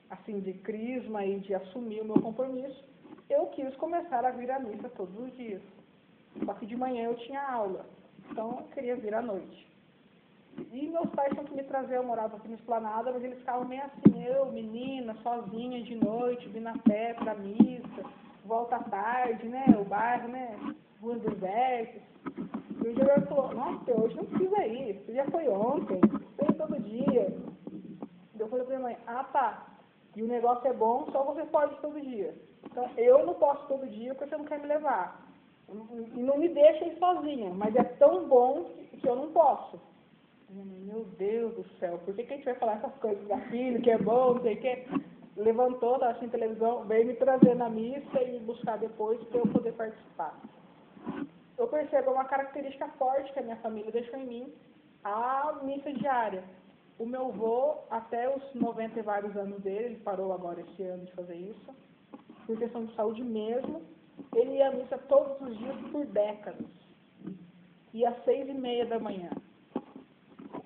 assim, 0.10 0.40
de 0.40 0.54
crisma 0.54 1.26
e 1.26 1.40
de 1.40 1.54
assumir 1.54 2.02
o 2.02 2.06
meu 2.06 2.22
compromisso, 2.22 2.84
eu 3.30 3.48
quis 3.48 3.74
começar 3.76 4.26
a 4.26 4.32
vir 4.32 4.52
à 4.52 4.60
missa 4.60 4.90
todos 4.90 5.18
os 5.18 5.36
dias. 5.36 5.62
Só 6.46 6.54
que 6.54 6.66
de 6.66 6.76
manhã 6.76 7.06
eu 7.06 7.16
tinha 7.16 7.42
aula, 7.42 7.86
então 8.30 8.60
eu 8.60 8.68
queria 8.74 8.96
vir 8.96 9.14
à 9.14 9.22
noite. 9.22 9.68
E 10.72 10.88
meus 10.88 11.10
pais 11.12 11.32
tinham 11.32 11.46
que 11.46 11.56
me 11.56 11.64
trazer, 11.64 11.96
eu 11.96 12.04
morava 12.04 12.38
aqui 12.38 12.48
no 12.48 12.56
Esplanada, 12.56 13.12
mas 13.12 13.24
eles 13.24 13.40
ficavam 13.40 13.68
meio 13.68 13.84
assim, 13.84 14.24
eu, 14.26 14.52
menina, 14.52 15.16
sozinha 15.24 15.82
de 15.82 15.96
noite, 15.96 16.48
vindo 16.50 16.68
a 16.68 16.78
pé 16.78 17.14
pra 17.14 17.36
missa, 17.36 18.04
volta 18.46 18.80
tarde, 18.80 19.48
né, 19.48 19.66
o 19.80 19.86
bairro, 19.86 20.28
né, 20.28 20.76
ruas 21.02 21.22
desertas. 21.22 22.02
E 22.84 22.88
o 22.88 22.94
diretor 22.94 23.28
falou, 23.28 23.54
nossa, 23.54 24.00
hoje 24.00 24.16
não 24.16 24.26
precisa 24.26 24.66
ir, 24.66 24.96
isso 24.96 25.14
já 25.14 25.26
foi 25.26 25.48
ontem, 25.48 26.00
foi 26.38 26.54
todo 26.56 26.80
dia. 26.82 27.36
Eu 28.40 28.48
falei 28.48 28.66
pra 28.66 28.78
minha 28.78 28.90
mãe, 28.90 28.98
ah 29.06 29.24
tá, 29.26 29.68
e 30.16 30.24
o 30.24 30.28
negócio 30.28 30.68
é 30.68 30.74
bom, 30.74 31.08
só 31.12 31.24
você 31.24 31.44
pode 31.46 31.76
todo 31.82 32.02
dia. 32.02 32.34
Então 32.66 32.90
eu 32.98 33.26
não 33.26 33.34
posso 33.36 33.68
todo 33.68 33.88
dia 33.88 34.14
porque 34.14 34.30
você 34.30 34.38
não 34.38 34.46
quer 34.46 34.60
me 34.60 34.68
levar 34.68 35.28
e 36.16 36.22
não 36.22 36.38
me 36.38 36.50
deixa 36.50 36.86
ir 36.86 36.98
sozinha, 36.98 37.52
mas 37.52 37.76
é 37.76 37.84
tão 37.84 38.28
bom 38.28 38.72
que 39.00 39.08
eu 39.08 39.16
não 39.16 39.32
posso. 39.32 39.80
Meu 40.50 41.06
Deus 41.18 41.56
do 41.56 41.66
céu, 41.80 41.98
por 42.00 42.14
que, 42.14 42.24
que 42.24 42.34
a 42.34 42.36
gente 42.36 42.46
vai 42.46 42.56
falar 42.56 42.74
essas 42.74 42.94
coisas 42.96 43.26
da 43.28 43.38
filha, 43.50 43.80
que 43.80 43.90
é 43.90 43.98
bom, 43.98 44.34
não 44.34 44.42
sei 44.42 44.56
o 44.56 44.60
quê? 44.60 44.86
Levantou, 45.38 45.94
estava 45.94 46.12
assistindo 46.12 46.32
televisão, 46.32 46.84
veio 46.84 47.08
me 47.08 47.14
trazer 47.14 47.56
na 47.56 47.70
missa 47.70 48.22
e 48.22 48.38
buscar 48.40 48.78
depois 48.78 49.22
para 49.26 49.40
eu 49.40 49.48
poder 49.48 49.72
participar. 49.74 50.38
Eu 51.58 51.68
percebo 51.68 52.12
uma 52.12 52.26
característica 52.26 52.88
forte 52.98 53.32
que 53.34 53.40
a 53.40 53.44
minha 53.44 53.58
família 53.58 53.92
deixou 53.92 54.20
em 54.20 54.26
mim, 54.26 54.54
a 55.04 55.60
missa 55.64 55.92
diária. 55.94 56.44
O 56.98 57.06
meu 57.06 57.28
avô, 57.28 57.78
até 57.90 58.36
os 58.36 58.54
90 58.54 59.00
e 59.00 59.04
vários 59.04 59.36
anos 59.36 59.60
dele, 59.62 59.86
ele 59.86 60.00
parou 60.04 60.34
agora 60.34 60.62
esse 60.62 60.84
ano 60.84 61.06
de 61.06 61.12
fazer 61.14 61.36
isso, 61.36 61.76
por 62.46 62.58
questão 62.58 62.86
de 62.86 62.96
saúde 62.96 63.24
mesmo, 63.24 63.82
ele 64.36 64.58
ia 64.58 64.70
à 64.70 64.72
missa 64.72 64.98
todos 64.98 65.40
os 65.42 65.58
dias 65.58 65.76
por 65.92 66.06
décadas. 66.06 66.68
E 67.94 68.06
às 68.06 68.24
seis 68.24 68.48
e 68.48 68.54
meia 68.54 68.86
da 68.86 69.00
manhã. 69.00 69.30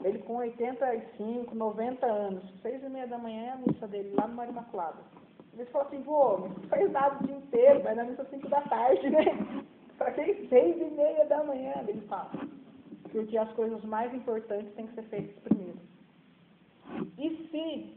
Ele 0.04 0.20
com 0.20 0.36
85, 0.36 1.56
90 1.56 2.06
anos, 2.06 2.44
seis 2.62 2.84
e 2.84 2.90
meia 2.90 3.08
da 3.08 3.18
manhã 3.18 3.44
é 3.44 3.50
a 3.52 3.58
missa 3.58 3.88
dele, 3.88 4.14
lá 4.16 4.28
no 4.28 4.36
Mar 4.36 4.48
Imaculado. 4.48 5.00
Ele 5.54 5.66
falou 5.66 5.88
assim, 5.88 6.02
vô, 6.04 6.38
não 6.38 6.90
nada 6.90 7.24
o 7.24 7.28
dia 7.28 7.36
inteiro, 7.36 7.82
vai 7.82 7.96
na 7.96 8.04
missa 8.04 8.26
cinco 8.26 8.48
da 8.50 8.62
tarde, 8.62 9.10
né? 9.10 9.26
Para 9.98 10.12
que 10.12 10.48
seis 10.48 10.76
e 10.78 10.96
meia 10.96 11.26
da 11.26 11.44
manhã, 11.44 11.74
ele 11.88 12.02
fala. 12.08 12.32
Porque 13.12 13.38
as 13.38 13.52
coisas 13.54 13.84
mais 13.86 14.14
importantes 14.14 14.74
têm 14.76 14.88
que 14.88 14.96
ser 14.96 15.04
feitas 15.04 15.44
primeiro. 15.44 15.80
E 17.18 17.48
se 17.50 17.96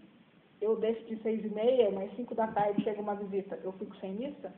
eu 0.61 0.77
deixo 0.77 1.05
de 1.07 1.21
seis 1.23 1.45
e 1.45 1.49
meia, 1.49 1.91
mas 1.91 2.15
cinco 2.17 2.35
da 2.35 2.47
tarde 2.49 2.83
chega 2.83 3.01
uma 3.01 3.15
visita, 3.15 3.59
eu 3.63 3.73
fico 3.73 3.95
sem 3.97 4.13
missa? 4.15 4.53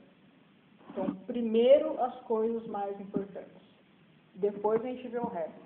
Então, 0.90 1.14
primeiro 1.26 2.00
as 2.00 2.14
coisas 2.22 2.66
mais 2.66 2.98
importantes. 3.00 3.62
Depois 4.34 4.82
a 4.82 4.88
gente 4.88 5.08
vê 5.08 5.18
o 5.18 5.28
resto. 5.28 5.60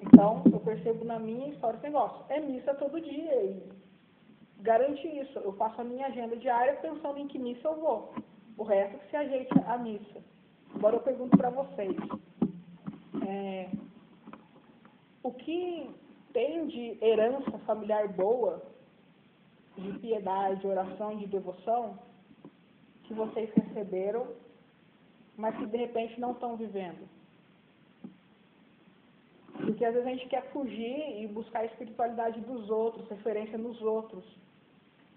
Então, 0.00 0.42
eu 0.52 0.60
percebo 0.60 1.04
na 1.04 1.18
minha 1.18 1.48
história 1.48 1.76
esse 1.76 1.86
negócio. 1.86 2.24
É 2.28 2.40
missa 2.40 2.74
todo 2.74 3.00
dia 3.00 3.44
e 3.44 3.62
garante 4.60 5.06
isso. 5.06 5.38
Eu 5.38 5.52
faço 5.54 5.80
a 5.80 5.84
minha 5.84 6.06
agenda 6.06 6.36
diária 6.36 6.74
pensando 6.76 7.18
em 7.18 7.26
que 7.26 7.38
missa 7.38 7.66
eu 7.66 7.76
vou. 7.76 8.14
O 8.56 8.62
resto 8.62 8.98
que 8.98 9.10
se 9.10 9.16
ajeite 9.16 9.52
a 9.66 9.78
missa. 9.78 10.22
Agora 10.74 10.96
eu 10.96 11.00
pergunto 11.00 11.36
para 11.36 11.50
vocês. 11.50 11.96
É, 13.26 13.70
o 15.22 15.32
que 15.32 15.90
tem 16.32 16.66
de 16.66 16.98
herança 17.02 17.58
familiar 17.66 18.08
boa, 18.08 18.62
de 19.76 19.98
piedade, 19.98 20.66
oração, 20.66 21.16
de 21.16 21.26
devoção, 21.26 21.98
que 23.04 23.14
vocês 23.14 23.50
receberam, 23.54 24.26
mas 25.36 25.56
que 25.56 25.66
de 25.66 25.76
repente 25.76 26.20
não 26.20 26.32
estão 26.32 26.56
vivendo. 26.56 27.08
Porque 29.52 29.84
às 29.84 29.94
vezes 29.94 30.06
a 30.06 30.10
gente 30.10 30.28
quer 30.28 30.50
fugir 30.52 31.22
e 31.22 31.26
buscar 31.26 31.60
a 31.60 31.66
espiritualidade 31.66 32.40
dos 32.42 32.68
outros, 32.70 33.08
referência 33.08 33.56
nos 33.56 33.80
outros. 33.80 34.24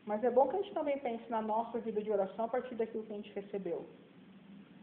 Mas 0.06 0.24
é 0.24 0.32
bom 0.32 0.48
que 0.48 0.56
a 0.56 0.62
gente 0.62 0.74
também 0.74 0.98
pense 1.00 1.30
na 1.30 1.42
nossa 1.42 1.80
vida 1.80 2.02
de 2.02 2.10
oração 2.10 2.46
a 2.46 2.48
partir 2.48 2.76
daquilo 2.76 3.04
que 3.04 3.14
a 3.14 3.16
gente 3.16 3.34
recebeu. 3.34 3.86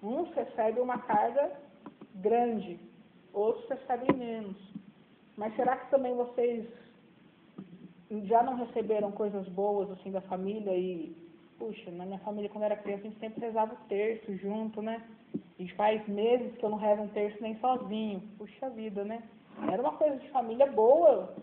Uns 0.06 0.32
recebem 0.34 0.80
uma 0.80 0.98
carga 0.98 1.50
grande, 2.14 2.78
outros 3.32 3.68
recebem 3.68 4.16
menos. 4.16 4.56
Mas 5.36 5.54
será 5.56 5.76
que 5.76 5.90
também 5.90 6.14
vocês 6.14 6.64
já 8.24 8.40
não 8.44 8.54
receberam 8.54 9.10
coisas 9.10 9.48
boas 9.48 9.90
assim 9.90 10.12
da 10.12 10.20
família 10.20 10.72
e 10.76 11.16
puxa, 11.58 11.90
na 11.90 12.06
minha 12.06 12.20
família 12.20 12.48
quando 12.48 12.62
era 12.62 12.76
criança 12.76 13.02
a 13.02 13.10
gente 13.10 13.18
sempre 13.18 13.40
rezava 13.40 13.74
o 13.74 13.88
terço 13.88 14.32
junto, 14.36 14.80
né? 14.80 15.02
E 15.58 15.68
faz 15.70 16.06
meses 16.06 16.56
que 16.56 16.64
eu 16.64 16.70
não 16.70 16.78
rezo 16.78 17.02
um 17.02 17.08
terço 17.08 17.42
nem 17.42 17.58
sozinho. 17.58 18.22
Puxa 18.38 18.70
vida, 18.70 19.04
né? 19.04 19.24
Era 19.72 19.82
uma 19.82 19.92
coisa 19.94 20.16
de 20.18 20.30
família 20.30 20.70
boa. 20.70 21.34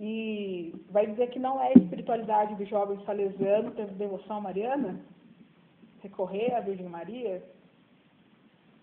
E 0.00 0.74
vai 0.90 1.06
dizer 1.06 1.30
que 1.30 1.38
não 1.38 1.62
é 1.62 1.68
a 1.68 1.78
espiritualidade 1.78 2.56
do 2.56 2.64
jovem 2.64 2.98
salesiano 3.04 3.70
ter 3.70 3.86
devoção 3.86 4.40
Mariana? 4.40 5.00
Recorrer 6.00 6.54
à 6.56 6.60
Virgem 6.60 6.88
Maria? 6.88 7.40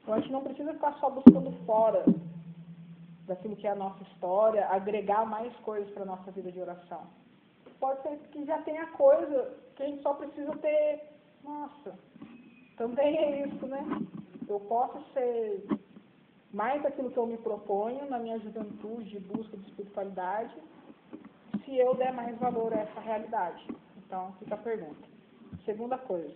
Então 0.06 0.14
a 0.14 0.20
gente 0.20 0.32
não 0.32 0.44
precisa 0.44 0.72
ficar 0.72 0.94
só 1.00 1.10
buscando 1.10 1.52
fora 1.66 2.06
daquilo 3.26 3.56
que 3.56 3.66
é 3.66 3.72
a 3.72 3.76
nossa 3.76 4.04
história, 4.04 4.68
agregar 4.68 5.26
mais 5.26 5.52
coisas 5.62 5.92
para 5.96 6.04
a 6.04 6.06
nossa 6.06 6.30
vida 6.30 6.52
de 6.52 6.62
oração. 6.62 7.08
Pode 7.80 8.04
ser 8.04 8.16
que 8.32 8.46
já 8.46 8.62
tenha 8.62 8.86
coisa 8.92 9.52
que 9.76 9.82
a 9.82 9.88
gente 9.88 10.04
só 10.04 10.14
precisa 10.14 10.56
ter. 10.58 11.10
Nossa, 11.44 11.98
também 12.78 13.18
é 13.18 13.48
isso, 13.48 13.66
né? 13.66 13.84
Eu 14.48 14.60
posso 14.60 15.04
ser 15.12 15.66
mais 16.54 16.86
aquilo 16.86 17.10
que 17.10 17.18
eu 17.18 17.26
me 17.26 17.38
proponho 17.38 18.08
na 18.08 18.20
minha 18.20 18.38
juventude 18.38 19.10
de 19.10 19.20
busca 19.22 19.58
de 19.58 19.68
espiritualidade, 19.70 20.54
se 21.64 21.76
eu 21.76 21.96
der 21.96 22.14
mais 22.14 22.38
valor 22.38 22.72
a 22.76 22.82
essa 22.82 23.00
realidade. 23.00 23.68
Então, 23.98 24.34
fica 24.38 24.54
a 24.54 24.60
pergunta. 24.60 25.04
Segunda 25.66 25.98
coisa, 25.98 26.36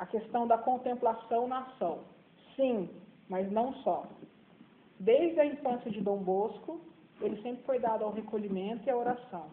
a 0.00 0.04
questão 0.04 0.48
da 0.48 0.58
contemplação 0.58 1.46
na 1.46 1.60
ação. 1.60 2.15
Sim, 2.56 2.88
mas 3.28 3.50
não 3.52 3.72
só. 3.84 4.06
Desde 4.98 5.38
a 5.38 5.46
infância 5.46 5.90
de 5.90 6.00
Dom 6.00 6.18
Bosco, 6.18 6.80
ele 7.20 7.40
sempre 7.42 7.62
foi 7.64 7.78
dado 7.78 8.04
ao 8.04 8.12
recolhimento 8.12 8.86
e 8.86 8.90
à 8.90 8.96
oração. 8.96 9.46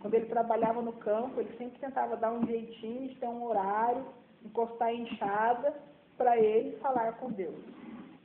Quando 0.00 0.14
ele 0.14 0.26
trabalhava 0.26 0.82
no 0.82 0.92
campo, 0.94 1.40
ele 1.40 1.56
sempre 1.56 1.78
tentava 1.78 2.16
dar 2.16 2.32
um 2.32 2.44
jeitinho 2.46 3.14
ter 3.16 3.28
um 3.28 3.44
horário, 3.44 4.04
encostar 4.44 4.88
a 4.88 4.94
enxada 4.94 5.74
para 6.16 6.38
ele 6.38 6.76
falar 6.78 7.18
com 7.18 7.30
Deus. 7.30 7.58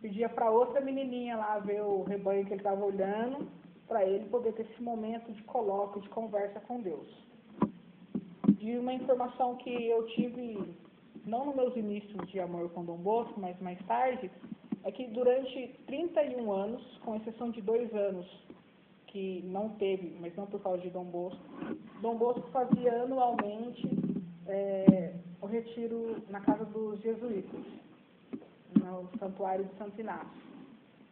Pedia 0.02 0.30
para 0.30 0.50
outra 0.50 0.82
menininha 0.82 1.38
lá 1.38 1.60
ver 1.60 1.82
o 1.82 2.04
rebanho 2.04 2.46
que 2.46 2.54
ele 2.54 2.62
estava 2.62 2.84
olhando, 2.84 3.48
para 3.88 4.06
ele 4.06 4.28
poder 4.30 4.54
ter 4.54 4.64
esse 4.64 4.82
momento 4.82 5.32
de 5.32 5.44
colóquio, 5.44 6.02
de 6.02 6.10
conversa 6.10 6.60
com 6.62 6.80
Deus. 6.80 7.08
De 8.50 8.78
uma 8.78 8.94
informação 8.94 9.56
que 9.58 9.70
eu 9.70 10.06
tive, 10.08 10.76
não 11.26 11.46
nos 11.46 11.56
meus 11.56 11.76
inícios 11.76 12.28
de 12.30 12.40
amor 12.40 12.70
com 12.70 12.86
Dom 12.86 12.98
Bosco, 12.98 13.40
mas 13.40 13.60
mais 13.60 13.80
tarde, 13.86 14.30
é 14.84 14.92
que 14.92 15.08
durante 15.08 15.76
31 15.88 16.52
anos, 16.52 16.98
com 17.04 17.16
exceção 17.16 17.50
de 17.50 17.62
dois 17.62 17.94
anos 17.94 18.26
que 19.08 19.42
não 19.46 19.70
teve, 19.70 20.16
mas 20.20 20.36
não 20.36 20.46
por 20.46 20.62
causa 20.62 20.82
de 20.82 20.90
Dom 20.90 21.06
Bosco, 21.06 21.42
Dom 22.02 22.16
Bosco 22.18 22.48
fazia 22.52 23.04
anualmente 23.04 23.90
é, 24.48 25.14
o 25.42 25.48
retiro 25.48 26.22
na 26.30 26.40
casa 26.42 26.66
dos 26.66 27.02
jesuítas, 27.02 27.62
no 28.80 29.10
santuário 29.18 29.66
de 29.66 29.76
Santo 29.78 30.00
Inácio. 30.00 30.46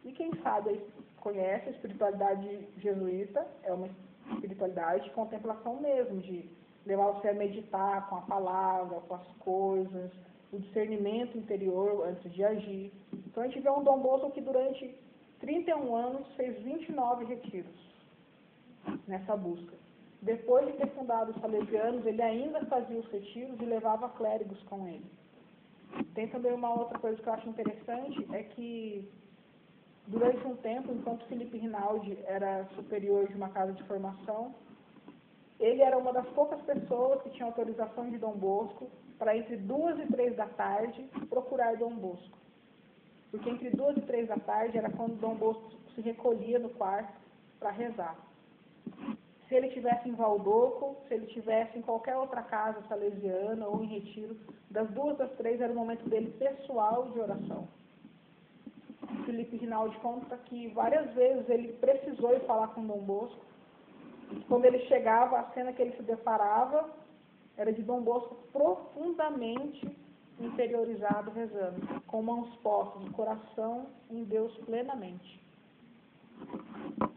E 0.04 0.12
quem 0.12 0.30
sabe 0.42 0.80
conhece 1.16 1.68
a 1.68 1.72
espiritualidade 1.72 2.68
jesuíta, 2.78 3.46
é 3.62 3.72
uma 3.72 3.88
espiritualidade 4.34 5.04
de 5.04 5.10
contemplação 5.10 5.80
mesmo, 5.80 6.20
de 6.20 6.48
levar 6.86 7.12
você 7.12 7.28
a 7.28 7.34
meditar 7.34 8.08
com 8.08 8.16
a 8.16 8.22
palavra, 8.22 9.00
com 9.00 9.14
as 9.14 9.26
coisas, 9.38 10.10
o 10.52 10.58
discernimento 10.58 11.36
interior 11.36 12.06
antes 12.06 12.32
de 12.32 12.44
agir. 12.44 12.92
Então 13.12 13.42
a 13.42 13.46
gente 13.46 13.60
vê 13.60 13.70
um 13.70 13.82
Dom 13.82 14.00
Bosco 14.00 14.30
que 14.30 14.40
durante 14.40 14.94
31 15.40 15.94
anos 15.94 16.26
fez 16.36 16.56
29 16.62 17.24
retiros 17.24 17.94
nessa 19.06 19.36
busca. 19.36 19.74
Depois 20.22 20.66
de 20.66 20.72
ter 20.74 20.88
fundado 20.90 21.32
os 21.32 21.40
salesianos, 21.40 22.06
ele 22.06 22.22
ainda 22.22 22.64
fazia 22.66 22.98
os 22.98 23.06
retiros 23.10 23.60
e 23.60 23.64
levava 23.64 24.08
clérigos 24.10 24.62
com 24.64 24.86
ele. 24.88 25.04
Tem 26.14 26.28
também 26.28 26.52
uma 26.52 26.72
outra 26.72 26.98
coisa 26.98 27.20
que 27.20 27.28
eu 27.28 27.32
acho 27.32 27.48
interessante, 27.48 28.26
é 28.32 28.42
que 28.42 29.06
durante 30.06 30.46
um 30.46 30.56
tempo, 30.56 30.92
enquanto 30.92 31.26
Felipe 31.26 31.58
Rinaldi 31.58 32.18
era 32.24 32.64
superior 32.74 33.28
de 33.28 33.34
uma 33.34 33.50
casa 33.50 33.72
de 33.72 33.82
formação, 33.84 34.54
ele 35.58 35.82
era 35.82 35.96
uma 35.96 36.12
das 36.12 36.26
poucas 36.28 36.60
pessoas 36.62 37.22
que 37.22 37.30
tinha 37.30 37.46
autorização 37.46 38.10
de 38.10 38.18
Dom 38.18 38.32
Bosco 38.32 38.90
para 39.18 39.36
entre 39.36 39.56
duas 39.56 39.98
e 39.98 40.06
três 40.06 40.34
da 40.36 40.46
tarde 40.46 41.02
procurar 41.28 41.76
Dom 41.76 41.94
Bosco. 41.94 42.36
Porque 43.30 43.50
entre 43.50 43.70
duas 43.70 43.96
e 43.96 44.00
três 44.02 44.28
da 44.28 44.36
tarde 44.36 44.78
era 44.78 44.90
quando 44.90 45.20
Dom 45.20 45.34
Bosco 45.34 45.70
se 45.94 46.00
recolhia 46.00 46.58
no 46.58 46.70
quarto 46.70 47.14
para 47.58 47.70
rezar. 47.70 48.16
Se 49.48 49.54
ele 49.54 49.68
tivesse 49.68 50.08
em 50.08 50.14
Valdoco, 50.14 50.96
se 51.06 51.14
ele 51.14 51.26
tivesse 51.26 51.78
em 51.78 51.82
qualquer 51.82 52.16
outra 52.16 52.42
casa 52.42 52.82
salesiana 52.88 53.66
ou 53.66 53.82
em 53.82 53.86
retiro, 53.86 54.36
das 54.70 54.88
duas 54.90 55.20
às 55.20 55.30
três 55.32 55.60
era 55.60 55.72
o 55.72 55.76
momento 55.76 56.08
dele 56.08 56.30
pessoal 56.38 57.10
de 57.10 57.20
oração. 57.20 57.68
Felipe 59.24 59.56
Rinaldi 59.56 59.96
conta 59.98 60.36
que 60.36 60.68
várias 60.68 61.12
vezes 61.14 61.48
ele 61.48 61.72
precisou 61.74 62.34
ir 62.34 62.40
falar 62.40 62.68
com 62.68 62.86
Dom 62.86 62.98
Bosco. 62.98 63.44
Quando 64.48 64.64
ele 64.64 64.78
chegava, 64.86 65.38
a 65.38 65.44
cena 65.52 65.72
que 65.72 65.82
ele 65.82 65.96
se 65.96 66.02
deparava 66.02 66.88
era 67.56 67.72
de 67.72 67.82
Dom 67.82 68.02
Bosco 68.02 68.36
profundamente 68.52 69.88
interiorizado 70.40 71.30
rezando, 71.30 71.80
com 72.06 72.22
mãos 72.22 72.54
postas, 72.56 73.08
coração 73.10 73.86
em 74.10 74.24
Deus 74.24 74.56
plenamente. 74.64 75.40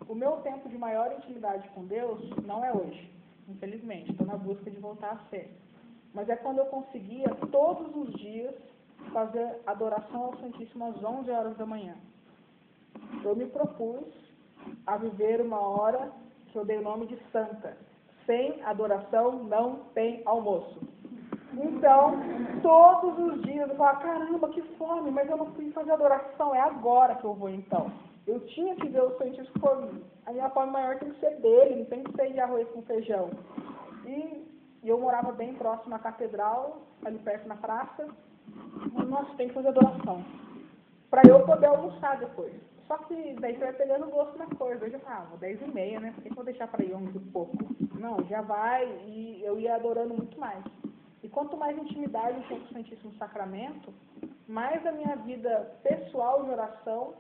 O 0.07 0.13
meu 0.13 0.37
tempo 0.37 0.69
de 0.69 0.77
maior 0.77 1.11
intimidade 1.13 1.67
com 1.69 1.85
Deus 1.85 2.19
não 2.45 2.63
é 2.63 2.71
hoje, 2.71 3.11
infelizmente, 3.47 4.11
estou 4.11 4.27
na 4.27 4.37
busca 4.37 4.69
de 4.69 4.79
voltar 4.79 5.13
a 5.13 5.29
ser. 5.29 5.51
Mas 6.13 6.29
é 6.29 6.35
quando 6.35 6.59
eu 6.59 6.65
conseguia 6.67 7.29
todos 7.51 7.95
os 7.95 8.13
dias 8.19 8.55
fazer 9.11 9.61
adoração 9.65 10.25
ao 10.25 10.37
Santíssimo 10.37 10.85
às 10.85 11.03
11 11.03 11.31
horas 11.31 11.57
da 11.57 11.65
manhã. 11.65 11.95
Eu 13.23 13.35
me 13.35 13.45
propus 13.45 14.05
a 14.85 14.97
viver 14.97 15.41
uma 15.41 15.59
hora 15.59 16.11
eu 16.57 16.65
dei 16.65 16.77
o 16.77 16.83
nome 16.83 17.07
de 17.07 17.17
santa, 17.31 17.77
sem 18.25 18.61
adoração 18.63 19.43
não 19.43 19.75
tem 19.93 20.21
almoço. 20.25 20.79
Então, 21.53 22.13
todos 22.61 23.17
os 23.17 23.41
dias 23.43 23.69
eu 23.69 23.75
falava, 23.75 24.01
caramba, 24.01 24.49
que 24.49 24.61
fome, 24.77 25.09
mas 25.09 25.29
eu 25.29 25.37
não 25.37 25.53
fui 25.53 25.71
fazer 25.71 25.91
adoração, 25.91 26.53
é 26.53 26.59
agora 26.59 27.15
que 27.15 27.23
eu 27.23 27.33
vou 27.33 27.49
então. 27.49 27.91
Eu 28.27 28.41
tinha 28.47 28.75
que 28.75 28.89
ver 28.89 29.01
o 29.01 29.17
Santíssimo 29.17 29.59
por 29.59 29.89
A 30.25 30.33
minha 30.33 30.49
fome 30.49 30.71
maior 30.71 30.99
tem 30.99 31.11
que 31.11 31.19
ser 31.19 31.39
dele, 31.39 31.77
não 31.77 31.85
tem 31.85 32.03
que 32.03 32.11
ser 32.13 32.33
de 32.33 32.39
arroz 32.39 32.67
com 32.69 32.81
feijão. 32.81 33.29
E, 34.05 34.45
e 34.83 34.89
eu 34.89 34.99
morava 34.99 35.31
bem 35.31 35.53
próximo 35.55 35.95
à 35.95 35.99
catedral, 35.99 36.81
ali 37.05 37.17
perto 37.19 37.47
na 37.47 37.55
praça. 37.55 38.07
Nossa, 39.07 39.33
tem 39.35 39.47
que 39.47 39.53
fazer 39.53 39.69
adoração. 39.69 40.23
Para 41.09 41.21
eu 41.27 41.45
poder 41.45 41.67
almoçar 41.67 42.19
depois. 42.19 42.53
Só 42.87 42.97
que 42.99 43.35
daí 43.41 43.53
você 43.53 43.65
vai 43.65 43.73
pegando 43.73 44.09
gosto 44.09 44.37
na 44.37 44.47
coisa. 44.47 44.85
Eu 44.85 44.91
já 44.91 44.99
falava, 44.99 45.33
ah, 45.33 45.37
10 45.37 45.61
e 45.61 45.71
meia, 45.71 45.99
né? 45.99 46.11
Por 46.13 46.23
que 46.23 46.29
eu 46.29 46.35
vou 46.35 46.45
deixar 46.45 46.67
para 46.67 46.85
ir 46.85 46.93
11 46.93 47.17
e 47.17 47.19
pouco? 47.31 47.57
Não, 47.99 48.23
já 48.25 48.41
vai 48.41 48.85
e 49.05 49.43
eu 49.43 49.59
ia 49.59 49.75
adorando 49.75 50.13
muito 50.13 50.39
mais. 50.39 50.63
E 51.21 51.27
quanto 51.27 51.57
mais 51.57 51.77
intimidade 51.77 52.37
eu 52.37 52.43
tinha 52.43 52.59
com 52.59 52.65
o 52.65 52.73
Santíssimo 52.73 53.13
Sacramento, 53.15 53.93
mais 54.47 54.85
a 54.85 54.91
minha 54.93 55.15
vida 55.17 55.77
pessoal 55.83 56.43
de 56.43 56.51
oração 56.51 57.15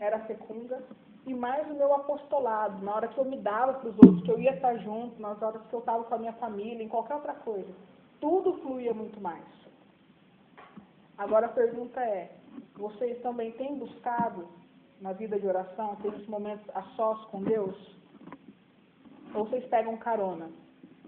era 0.00 0.20
fecunda 0.20 0.82
e 1.26 1.34
mais 1.34 1.68
o 1.68 1.74
meu 1.74 1.92
apostolado, 1.92 2.82
na 2.84 2.94
hora 2.94 3.08
que 3.08 3.18
eu 3.18 3.24
me 3.24 3.36
dava 3.36 3.74
para 3.74 3.90
os 3.90 3.96
outros, 3.96 4.22
que 4.22 4.30
eu 4.30 4.38
ia 4.38 4.54
estar 4.54 4.76
junto, 4.78 5.20
nas 5.20 5.42
horas 5.42 5.60
que 5.66 5.74
eu 5.74 5.80
estava 5.80 6.04
com 6.04 6.14
a 6.14 6.18
minha 6.18 6.32
família, 6.34 6.82
em 6.82 6.88
qualquer 6.88 7.14
outra 7.16 7.34
coisa. 7.34 7.68
Tudo 8.20 8.54
fluía 8.62 8.94
muito 8.94 9.20
mais. 9.20 9.44
Agora 11.18 11.46
a 11.46 11.50
pergunta 11.50 12.00
é, 12.00 12.30
vocês 12.74 13.20
também 13.22 13.52
têm 13.52 13.76
buscado 13.76 14.48
na 15.00 15.12
vida 15.12 15.38
de 15.38 15.46
oração, 15.46 15.92
aqueles 15.92 16.26
momentos 16.26 16.64
a 16.74 16.82
sós 16.96 17.22
com 17.26 17.42
Deus? 17.42 17.76
Ou 19.34 19.44
vocês 19.44 19.64
pegam 19.66 19.96
carona? 19.96 20.48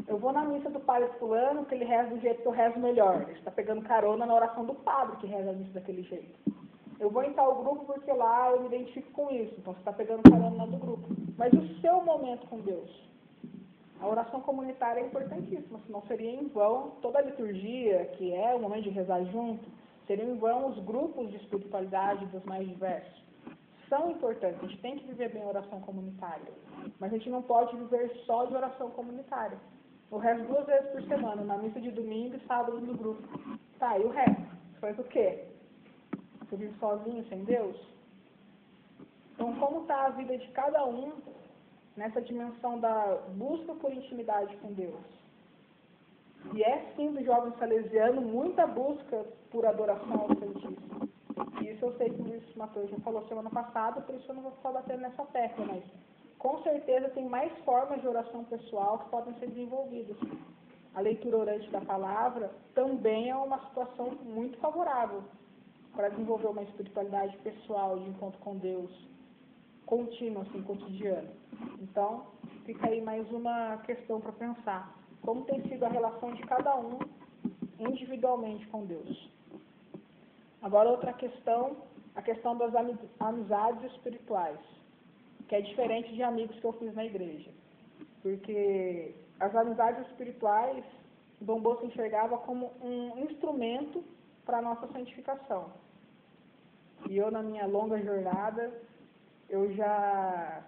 Eu 0.07 0.19
vou 0.19 0.33
na 0.33 0.45
missa 0.45 0.71
do 0.71 0.81
padre 0.81 1.09
fulano, 1.19 1.65
que 1.65 1.75
ele 1.75 1.85
reza 1.85 2.11
do 2.11 2.21
jeito 2.21 2.43
que 2.43 2.49
eu 2.49 2.53
rezo 2.53 2.79
melhor. 2.79 3.23
Ele 3.23 3.39
está 3.39 3.51
pegando 3.51 3.83
carona 3.83 4.25
na 4.25 4.35
oração 4.35 4.65
do 4.65 4.75
padre, 4.75 5.17
que 5.17 5.27
reza 5.27 5.51
a 5.51 5.53
missa 5.53 5.73
daquele 5.73 6.03
jeito. 6.03 6.39
Eu 7.01 7.11
vou 7.11 7.23
em 7.23 7.33
tal 7.33 7.63
grupo 7.63 7.85
porque 7.85 8.13
lá 8.13 8.51
eu 8.51 8.61
me 8.61 8.67
identifico 8.67 9.11
com 9.13 9.31
isso. 9.31 9.55
Então 9.59 9.73
você 9.73 9.81
está 9.81 9.93
pegando 9.93 10.23
carona 10.23 10.57
lá 10.57 10.67
do 10.67 10.77
grupo. 10.77 11.09
Mas 11.37 11.53
o 11.53 11.81
seu 11.81 12.03
momento 12.03 12.47
com 12.49 12.61
Deus? 12.61 13.09
A 14.01 14.07
oração 14.07 14.41
comunitária 14.41 15.01
é 15.01 15.07
importantíssima, 15.07 15.81
senão 15.87 16.03
seria 16.03 16.31
em 16.31 16.47
vão 16.49 16.93
toda 17.03 17.19
a 17.19 17.23
liturgia, 17.23 18.05
que 18.17 18.33
é 18.33 18.55
o 18.55 18.61
momento 18.61 18.85
de 18.85 18.91
rezar 18.91 19.25
junto, 19.25 19.69
seriam 20.07 20.31
em 20.31 20.39
vão 20.39 20.69
os 20.69 20.79
grupos 20.85 21.29
de 21.31 21.37
espiritualidade 21.37 22.25
dos 22.27 22.45
mais 22.45 22.67
diversos 22.69 23.28
são 23.89 24.11
importantes, 24.11 24.63
a 24.63 24.67
gente 24.67 24.81
tem 24.81 24.99
que 24.99 25.07
viver 25.07 25.33
bem 25.33 25.43
a 25.43 25.49
oração 25.49 25.81
comunitária. 25.81 26.53
Mas 26.99 27.13
a 27.13 27.17
gente 27.17 27.31
não 27.31 27.43
pode 27.43 27.77
viver 27.77 28.11
só 28.27 28.45
de 28.45 28.55
oração 28.55 28.91
comunitária. 28.91 29.59
O 30.11 30.17
resto 30.17 30.47
duas 30.47 30.67
vezes 30.67 30.91
por 30.91 31.03
semana, 31.03 31.43
na 31.45 31.59
missa 31.59 31.81
de 31.81 31.91
domingo 31.91 32.37
e 32.37 32.47
sábado 32.47 32.81
no 32.81 32.95
grupo. 32.95 33.23
Tá, 33.79 33.99
e 33.99 34.05
o 34.05 34.09
resto? 34.09 34.57
Faz 34.81 34.99
o 34.99 35.05
quê? 35.05 35.45
Você 36.41 36.57
vive 36.57 36.75
sozinho, 36.79 37.25
sem 37.29 37.45
Deus? 37.45 37.77
Então, 39.35 39.55
como 39.57 39.83
está 39.83 40.07
a 40.07 40.11
vida 40.11 40.37
de 40.37 40.49
cada 40.49 40.85
um 40.87 41.13
nessa 41.97 42.21
dimensão 42.23 42.81
da 42.81 43.17
busca 43.37 43.75
por 43.75 43.93
intimidade 43.93 44.57
com 44.59 44.73
Deus? 44.73 45.19
E 46.55 46.63
é 46.63 46.93
sim 46.97 47.13
do 47.13 47.23
jovem 47.23 47.53
salesiano 47.59 48.21
muita 48.21 48.67
busca 48.67 49.25
por 49.51 49.67
adoração 49.67 50.21
ao 50.21 50.29
Santíssimo. 50.29 51.08
Isso 51.61 51.85
eu 51.85 51.97
sei 51.97 52.11
que 52.11 52.21
o 52.21 52.25
Luiz 52.25 52.55
Matheus 52.55 52.91
já 52.91 52.99
falou 52.99 53.27
semana 53.27 53.51
passada, 53.51 54.01
por 54.01 54.15
isso 54.15 54.31
eu 54.31 54.35
não 54.35 54.43
vou 54.43 54.53
ficar 54.53 54.73
batendo 54.73 55.01
nessa 55.01 55.25
tecla, 55.27 55.65
mas 55.67 55.85
com 56.39 56.63
certeza 56.63 57.09
tem 57.11 57.29
mais 57.29 57.53
formas 57.65 58.01
de 58.01 58.09
oração 58.09 58.45
pessoal 58.45 59.01
que 59.01 59.11
podem 59.11 59.35
ser 59.35 59.49
desenvolvidas. 59.49 60.17
A 60.95 61.01
leitura 61.01 61.39
orante 61.39 61.69
da 61.71 61.81
palavra 61.81 62.51
também 62.75 63.31
é 63.31 63.37
uma 63.37 63.59
situação 63.67 64.11
muito 64.25 64.59
favorável 64.59 65.23
para 65.95 66.09
desenvolver 66.11 66.49
uma 66.49 66.63
espiritualidade 66.63 67.37
pessoal 67.39 67.99
de 67.99 68.09
encontro 68.09 68.39
com 68.41 68.57
Deus, 68.57 68.91
contínua, 69.85 70.43
assim, 70.43 70.63
cotidiano. 70.63 71.29
Então, 71.81 72.27
fica 72.65 72.89
aí 72.89 73.01
mais 73.01 73.29
uma 73.33 73.79
questão 73.79 74.21
para 74.21 74.33
pensar. 74.33 74.95
Como 75.23 75.45
tem 75.45 75.63
sido 75.69 75.85
a 75.85 75.89
relação 75.89 76.33
de 76.35 76.43
cada 76.43 76.77
um 76.77 76.99
individualmente 77.79 78.67
com 78.69 78.85
Deus. 78.85 79.38
Agora, 80.69 80.91
outra 80.91 81.15
questão, 81.15 81.79
a 82.15 82.21
questão 82.21 82.55
das 82.55 82.75
amizades 83.21 83.91
espirituais, 83.91 84.61
que 85.49 85.55
é 85.55 85.63
diferente 85.63 86.13
de 86.13 86.23
amigos 86.23 86.61
que 86.61 86.67
eu 86.67 86.75
fiz 86.75 86.95
na 86.95 87.07
igreja. 87.07 87.51
Porque 88.21 89.15
as 89.41 89.57
amizades 89.57 90.07
espirituais, 90.09 90.85
Dom 91.41 91.59
Bosco 91.63 91.87
enxergava 91.87 92.37
como 92.37 92.71
um 92.83 93.19
instrumento 93.21 94.05
para 94.45 94.59
a 94.59 94.63
nossa 94.63 94.87
santificação. 94.89 95.73
E 97.09 97.17
eu, 97.17 97.31
na 97.31 97.43
minha 97.43 97.67
longa 97.67 97.99
jornada, 98.03 98.71
eu 99.49 99.73
já, 99.73 100.65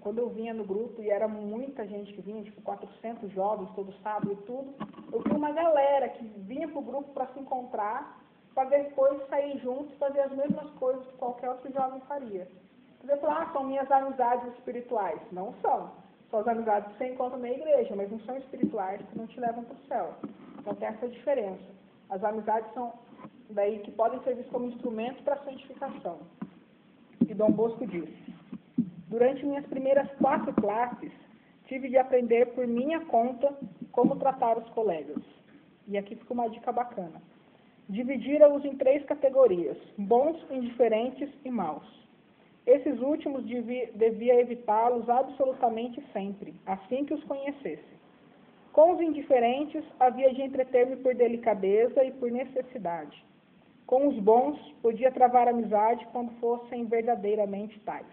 quando 0.00 0.18
eu 0.18 0.30
vinha 0.30 0.52
no 0.52 0.64
grupo, 0.64 1.00
e 1.00 1.10
era 1.10 1.28
muita 1.28 1.86
gente 1.86 2.12
que 2.12 2.22
vinha, 2.22 2.42
tipo 2.42 2.60
400 2.62 3.30
jovens 3.30 3.70
todo 3.76 3.94
sábado 4.02 4.32
e 4.32 4.46
tudo, 4.46 4.74
eu 5.12 5.22
tinha 5.22 5.36
uma 5.36 5.52
galera 5.52 6.08
que 6.08 6.24
vinha 6.24 6.66
para 6.66 6.80
o 6.80 6.82
grupo 6.82 7.12
para 7.12 7.28
se 7.28 7.38
encontrar, 7.38 8.23
para 8.54 8.68
depois 8.70 9.20
sair 9.28 9.58
juntos 9.58 9.92
e 9.92 9.98
fazer 9.98 10.20
as 10.20 10.32
mesmas 10.32 10.70
coisas 10.72 11.04
que 11.06 11.16
qualquer 11.16 11.50
outro 11.50 11.72
jovem 11.72 12.00
faria. 12.02 12.48
Você 13.00 13.16
falar, 13.18 13.42
ah, 13.42 13.52
são 13.52 13.64
minhas 13.64 13.90
amizades 13.90 14.54
espirituais. 14.54 15.20
Não 15.30 15.52
são. 15.60 15.90
São 16.30 16.40
as 16.40 16.48
amizades 16.48 16.90
que 16.92 16.98
você 16.98 17.08
encontra 17.12 17.36
na 17.36 17.50
igreja, 17.50 17.94
mas 17.94 18.10
não 18.10 18.18
são 18.20 18.36
espirituais 18.38 19.00
que 19.10 19.18
não 19.18 19.26
te 19.26 19.38
levam 19.38 19.64
para 19.64 19.74
o 19.74 19.86
céu. 19.86 20.14
Então 20.58 20.74
tem 20.74 20.88
essa 20.88 21.08
diferença. 21.08 21.62
As 22.08 22.22
amizades 22.24 22.72
são 22.72 22.92
daí 23.50 23.80
que 23.80 23.90
podem 23.90 24.22
servir 24.22 24.44
como 24.44 24.66
instrumento 24.66 25.22
para 25.22 25.34
a 25.34 25.44
santificação. 25.44 26.18
E 27.28 27.34
Dom 27.34 27.50
Bosco 27.50 27.86
diz: 27.86 28.08
Durante 29.08 29.44
minhas 29.44 29.66
primeiras 29.66 30.10
quatro 30.12 30.52
classes, 30.54 31.12
tive 31.66 31.88
de 31.88 31.98
aprender 31.98 32.46
por 32.54 32.66
minha 32.66 33.00
conta 33.06 33.54
como 33.92 34.16
tratar 34.16 34.56
os 34.56 34.68
colegas. 34.70 35.22
E 35.86 35.98
aqui 35.98 36.16
fica 36.16 36.32
uma 36.32 36.48
dica 36.48 36.72
bacana. 36.72 37.20
Dividira-os 37.88 38.64
em 38.64 38.76
três 38.76 39.04
categorias: 39.04 39.76
bons, 39.98 40.38
indiferentes 40.50 41.28
e 41.44 41.50
maus. 41.50 41.84
Esses 42.66 42.98
últimos 43.00 43.44
devia, 43.44 43.90
devia 43.94 44.40
evitá-los 44.40 45.08
absolutamente 45.08 46.02
sempre, 46.12 46.54
assim 46.64 47.04
que 47.04 47.12
os 47.12 47.22
conhecesse. 47.24 47.94
Com 48.72 48.94
os 48.94 49.00
indiferentes, 49.00 49.84
havia 50.00 50.32
de 50.32 50.42
entreter-me 50.42 50.96
por 50.96 51.14
delicadeza 51.14 52.02
e 52.02 52.10
por 52.12 52.30
necessidade. 52.30 53.22
Com 53.86 54.08
os 54.08 54.18
bons, 54.18 54.58
podia 54.80 55.12
travar 55.12 55.46
amizade 55.46 56.06
quando 56.10 56.32
fossem 56.40 56.86
verdadeiramente 56.86 57.78
tais. 57.80 58.06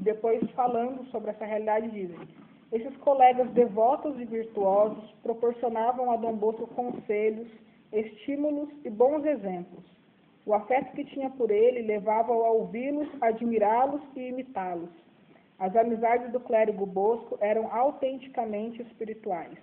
Depois, 0.00 0.42
falando 0.50 1.06
sobre 1.06 1.30
essa 1.30 1.46
realidade, 1.46 1.90
dizem: 1.90 2.20
esses 2.70 2.96
colegas 2.98 3.50
devotos 3.52 4.20
e 4.20 4.24
virtuosos 4.24 5.10
proporcionavam 5.22 6.10
a 6.12 6.16
Dom 6.16 6.34
Bosco 6.34 6.66
conselhos, 6.68 7.48
estímulos 7.92 8.68
e 8.84 8.90
bons 8.90 9.24
exemplos. 9.24 9.84
O 10.44 10.54
afeto 10.54 10.92
que 10.92 11.04
tinha 11.04 11.30
por 11.30 11.50
ele 11.50 11.82
levava-o 11.82 12.44
a 12.44 12.50
ouvi-los, 12.50 13.08
admirá-los 13.20 14.02
e 14.16 14.28
imitá-los. 14.28 14.90
As 15.58 15.76
amizades 15.76 16.32
do 16.32 16.40
clérigo 16.40 16.84
Bosco 16.84 17.38
eram 17.40 17.72
autenticamente 17.72 18.82
espirituais. 18.82 19.56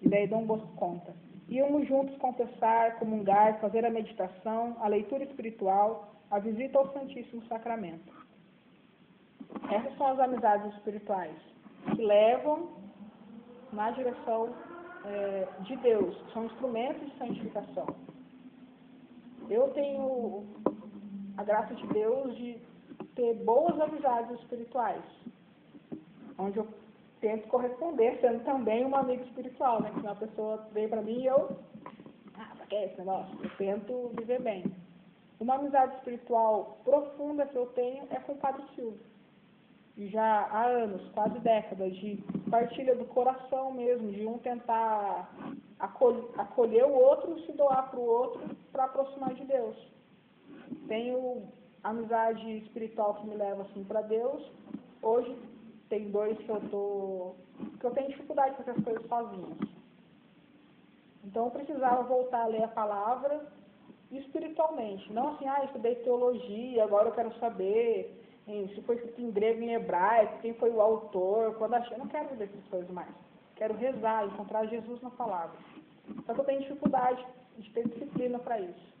E 0.00 0.08
daí 0.08 0.28
Dom 0.28 0.44
Bosco 0.44 0.68
conta. 0.76 1.12
Íamos 1.48 1.88
juntos 1.88 2.16
confessar, 2.18 2.98
comungar, 2.98 3.58
fazer 3.60 3.84
a 3.84 3.90
meditação, 3.90 4.76
a 4.80 4.88
leitura 4.88 5.24
espiritual, 5.24 6.14
a 6.30 6.38
visita 6.38 6.78
ao 6.78 6.92
Santíssimo 6.92 7.44
Sacramento. 7.46 8.12
Essas 9.70 9.96
são 9.96 10.06
as 10.06 10.20
amizades 10.20 10.72
espirituais 10.74 11.34
que 11.90 12.02
levam 12.02 12.68
na 13.72 13.90
direção 13.90 14.54
é, 15.04 15.48
de 15.60 15.76
Deus, 15.76 16.16
são 16.32 16.46
instrumentos 16.46 17.06
de 17.10 17.18
santificação. 17.18 17.86
Eu 19.48 19.70
tenho 19.70 20.44
a 21.36 21.44
graça 21.44 21.74
de 21.74 21.86
Deus 21.88 22.36
de 22.36 22.58
ter 23.14 23.34
boas 23.44 23.78
amizades 23.80 24.40
espirituais, 24.40 25.02
onde 26.38 26.58
eu 26.58 26.66
tento 27.20 27.48
corresponder, 27.48 28.18
sendo 28.20 28.44
também 28.44 28.84
uma 28.84 29.00
amiga 29.00 29.22
espiritual, 29.24 29.82
né? 29.82 29.90
Que 29.90 30.00
uma 30.00 30.16
pessoa 30.16 30.68
vem 30.72 30.88
para 30.88 31.02
mim 31.02 31.20
e 31.20 31.26
eu, 31.26 31.56
ah, 32.36 32.54
pra 32.56 32.66
que 32.66 32.74
esse 32.74 32.98
negócio? 32.98 33.38
Eu 33.42 33.50
tento 33.56 34.12
viver 34.18 34.40
bem. 34.40 34.64
Uma 35.40 35.54
amizade 35.56 35.94
espiritual 35.96 36.78
profunda 36.84 37.46
que 37.46 37.56
eu 37.56 37.66
tenho 37.68 38.06
é 38.10 38.20
com 38.20 38.32
o 38.32 38.38
Padre 38.38 38.62
Silvio. 38.74 39.13
Já 39.96 40.48
há 40.50 40.66
anos, 40.66 41.08
quase 41.12 41.38
décadas, 41.38 41.94
de 41.96 42.16
partilha 42.50 42.96
do 42.96 43.04
coração 43.04 43.72
mesmo, 43.72 44.10
de 44.10 44.26
um 44.26 44.38
tentar 44.38 45.30
acolher, 45.78 46.24
acolher 46.36 46.84
o 46.84 46.92
outro, 46.92 47.38
se 47.42 47.52
doar 47.52 47.90
para 47.90 48.00
o 48.00 48.04
outro, 48.04 48.56
para 48.72 48.84
aproximar 48.84 49.34
de 49.34 49.44
Deus. 49.44 49.76
Tenho 50.88 51.48
amizade 51.84 52.58
espiritual 52.58 53.14
que 53.14 53.26
me 53.28 53.36
leva 53.36 53.62
assim 53.62 53.84
para 53.84 54.02
Deus. 54.02 54.42
Hoje 55.00 55.36
tem 55.88 56.10
dois 56.10 56.36
que 56.38 56.48
eu 56.48 56.60
tô 56.70 57.34
que 57.78 57.86
eu 57.86 57.92
tenho 57.92 58.08
dificuldade 58.08 58.56
com 58.56 58.62
essas 58.62 58.82
coisas 58.82 59.06
sozinhos. 59.06 59.58
Então 61.22 61.44
eu 61.44 61.50
precisava 61.52 62.02
voltar 62.02 62.42
a 62.42 62.46
ler 62.46 62.64
a 62.64 62.68
palavra 62.68 63.46
espiritualmente, 64.10 65.12
não 65.12 65.34
assim, 65.34 65.46
ah, 65.46 65.64
estudei 65.64 65.94
teologia, 65.96 66.84
agora 66.84 67.08
eu 67.08 67.14
quero 67.14 67.32
saber 67.38 68.23
se 68.46 68.82
foi 68.82 68.96
escrito 68.96 69.20
em 69.20 69.30
grego 69.30 69.62
em 69.62 69.74
hebraico, 69.74 70.40
quem 70.40 70.54
foi 70.54 70.70
o 70.70 70.80
autor, 70.80 71.54
quando 71.54 71.74
achei, 71.74 71.96
não 71.96 72.06
quero 72.08 72.34
ver 72.36 72.44
essas 72.44 72.68
coisas 72.68 72.90
mais. 72.90 73.08
Quero 73.56 73.74
rezar, 73.74 74.26
encontrar 74.26 74.66
Jesus 74.66 75.00
na 75.00 75.10
palavra. 75.10 75.56
Só 76.26 76.34
que 76.34 76.40
eu 76.40 76.44
tenho 76.44 76.60
dificuldade 76.60 77.24
de 77.56 77.70
ter 77.70 77.88
disciplina 77.88 78.38
para 78.38 78.60
isso. 78.60 78.94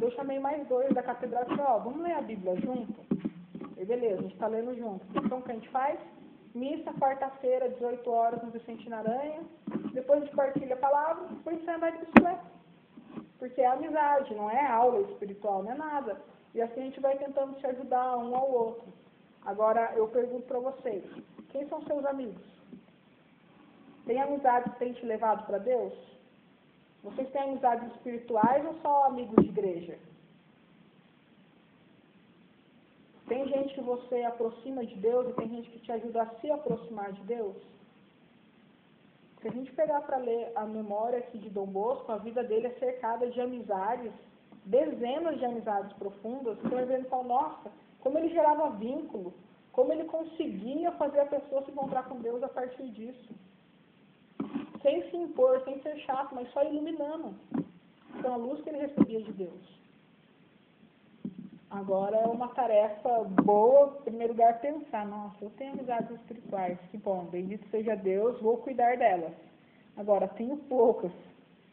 Eu 0.00 0.10
chamei 0.12 0.38
mais 0.38 0.66
dois 0.68 0.92
da 0.92 1.02
catedral 1.02 1.44
e 1.44 1.56
falei, 1.56 1.64
ó, 1.66 1.78
vamos 1.78 2.02
ler 2.02 2.12
a 2.12 2.20
Bíblia 2.20 2.60
junto? 2.60 2.94
E 3.78 3.84
beleza, 3.84 4.18
a 4.18 4.22
gente 4.22 4.34
está 4.34 4.48
lendo 4.48 4.76
junto. 4.76 5.04
Então 5.14 5.38
o 5.38 5.42
que 5.42 5.52
a 5.52 5.54
gente 5.54 5.68
faz? 5.70 5.98
Missa, 6.54 6.92
quarta-feira, 6.94 7.70
18 7.70 8.10
horas, 8.10 8.42
no 8.42 8.50
Vicente 8.50 8.88
Naranha. 8.88 9.42
Depois 9.92 10.20
a 10.20 10.24
gente 10.24 10.36
partilha 10.36 10.74
a 10.74 10.78
palavra, 10.78 11.26
depois 11.28 11.56
gente 11.56 11.78
vai 11.78 11.92
de 11.92 11.98
bicicleta. 11.98 12.44
Porque 13.38 13.60
é 13.60 13.66
amizade, 13.66 14.34
não 14.34 14.50
é 14.50 14.66
aula 14.66 15.00
espiritual, 15.10 15.62
não 15.62 15.72
é 15.72 15.74
nada. 15.74 16.20
E 16.54 16.62
assim 16.62 16.80
a 16.80 16.84
gente 16.84 17.00
vai 17.00 17.18
tentando 17.18 17.58
se 17.58 17.66
ajudar 17.66 18.16
um 18.16 18.34
ao 18.34 18.50
outro. 18.50 18.92
Agora 19.44 19.92
eu 19.96 20.08
pergunto 20.08 20.46
para 20.46 20.60
vocês, 20.60 21.04
quem 21.50 21.68
são 21.68 21.82
seus 21.82 22.04
amigos? 22.06 22.42
Tem 24.06 24.20
amizade 24.20 24.70
que 24.70 24.78
tem 24.78 24.92
te 24.92 25.04
levado 25.04 25.44
para 25.46 25.58
Deus? 25.58 25.92
Vocês 27.02 27.28
têm 27.30 27.42
amizades 27.42 27.92
espirituais 27.94 28.64
ou 28.64 28.74
só 28.80 29.04
amigos 29.04 29.36
de 29.42 29.50
igreja? 29.50 29.98
Tem 33.26 33.46
gente 33.48 33.74
que 33.74 33.80
você 33.80 34.22
aproxima 34.22 34.84
de 34.86 34.94
Deus 34.96 35.28
e 35.28 35.32
tem 35.32 35.48
gente 35.48 35.70
que 35.70 35.80
te 35.80 35.92
ajuda 35.92 36.22
a 36.22 36.40
se 36.40 36.50
aproximar 36.50 37.12
de 37.12 37.22
Deus? 37.22 37.56
Se 39.40 39.48
a 39.48 39.50
gente 39.50 39.72
pegar 39.72 40.00
para 40.02 40.16
ler 40.18 40.52
a 40.54 40.64
memória 40.64 41.18
aqui 41.18 41.38
de 41.38 41.50
Dom 41.50 41.66
Bosco, 41.66 42.10
a 42.12 42.18
vida 42.18 42.42
dele 42.44 42.68
é 42.68 42.78
cercada 42.78 43.30
de 43.30 43.40
amizades, 43.40 44.12
dezenas 44.64 45.38
de 45.38 45.44
amizades 45.44 45.92
profundas, 45.94 46.58
que 46.58 46.68
você 46.68 46.84
vai 46.84 47.00
e 47.00 47.04
fala, 47.04 47.24
nossa, 47.24 47.70
como 48.00 48.18
ele 48.18 48.28
gerava 48.28 48.70
vínculo, 48.70 49.32
como 49.72 49.92
ele 49.92 50.04
conseguia 50.04 50.92
fazer 50.92 51.20
a 51.20 51.26
pessoa 51.26 51.64
se 51.64 51.70
encontrar 51.70 52.04
com 52.04 52.20
Deus 52.20 52.42
a 52.42 52.48
partir 52.48 52.88
disso 52.90 53.34
sem 54.84 55.10
se 55.10 55.16
impor, 55.16 55.62
sem 55.64 55.80
ser 55.80 55.96
chato, 56.00 56.34
mas 56.34 56.48
só 56.52 56.62
iluminando. 56.62 57.34
Então, 58.16 58.34
a 58.34 58.36
luz 58.36 58.62
que 58.62 58.68
ele 58.68 58.86
recebia 58.86 59.22
de 59.22 59.32
Deus. 59.32 59.82
Agora 61.70 62.16
é 62.18 62.26
uma 62.26 62.48
tarefa 62.48 63.24
boa, 63.42 63.96
em 63.98 64.02
primeiro 64.02 64.34
lugar, 64.34 64.60
pensar, 64.60 65.06
nossa, 65.06 65.36
eu 65.42 65.50
tenho 65.56 65.72
amizades 65.72 66.10
espirituais, 66.10 66.78
que 66.90 66.98
bom, 66.98 67.24
bendito 67.24 67.68
seja 67.70 67.96
Deus, 67.96 68.38
vou 68.40 68.58
cuidar 68.58 68.96
delas. 68.98 69.32
Agora, 69.96 70.28
tenho 70.28 70.56
poucas. 70.58 71.10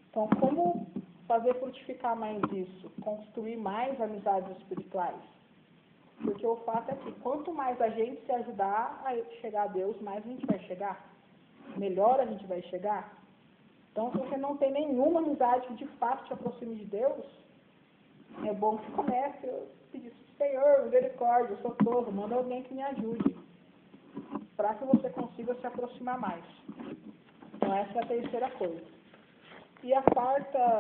Então, 0.10 0.28
como 0.40 0.88
fazer 1.28 1.54
frutificar 1.56 2.16
mais 2.16 2.42
isso? 2.52 2.90
Construir 3.02 3.58
mais 3.58 4.00
amizades 4.02 4.58
espirituais? 4.58 5.22
Porque 6.24 6.46
o 6.46 6.58
fato 6.58 6.92
é 6.92 6.96
que 6.96 7.12
quanto 7.20 7.52
mais 7.52 7.80
a 7.82 7.90
gente 7.90 8.24
se 8.26 8.32
ajudar 8.32 9.02
a 9.06 9.16
chegar 9.42 9.64
a 9.64 9.68
Deus, 9.68 10.00
mais 10.02 10.24
a 10.24 10.28
gente 10.28 10.46
vai 10.46 10.60
chegar. 10.60 11.10
Melhor 11.78 12.20
a 12.20 12.26
gente 12.26 12.46
vai 12.46 12.62
chegar. 12.64 13.22
Então, 13.92 14.12
se 14.12 14.18
você 14.18 14.38
não 14.38 14.56
tem 14.58 14.72
nenhuma 14.72 15.20
amizade 15.20 15.68
que 15.68 15.74
de 15.74 15.88
fato 15.98 16.26
te 16.26 16.34
aproxime 16.34 16.76
de 16.76 16.86
Deus, 16.86 17.26
é 18.46 18.54
bom 18.54 18.78
que 18.78 18.92
comece 18.92 19.48
a 19.48 19.92
pedir, 19.92 20.14
Senhor, 20.38 20.84
misericórdia, 20.86 21.58
socorro, 21.58 22.12
manda 22.12 22.36
alguém 22.36 22.64
que 22.64 22.74
me 22.74 22.84
ajude. 22.84 23.36
Para 24.56 24.76
que 24.76 24.86
você 24.86 25.10
consiga 25.10 25.56
se 25.56 25.68
aproximar 25.68 26.20
mais. 26.20 26.44
Então, 27.56 27.74
essa 27.74 28.00
é 28.00 28.04
a 28.04 28.08
terceira 28.08 28.50
coisa. 28.52 29.01
E 29.84 29.94
a 29.96 30.02
quarta 30.04 30.78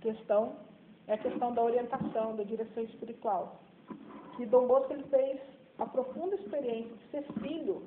questão 0.00 0.56
é 1.06 1.14
a 1.14 1.18
questão 1.18 1.54
da 1.54 1.62
orientação, 1.62 2.34
da 2.34 2.42
direção 2.42 2.82
espiritual. 2.82 3.60
Que 4.36 4.44
Dom 4.46 4.66
Bosco 4.66 4.92
ele 4.92 5.04
fez 5.04 5.40
a 5.78 5.86
profunda 5.86 6.34
experiência 6.34 6.92
de 6.96 7.10
ser 7.10 7.22
filho 7.40 7.82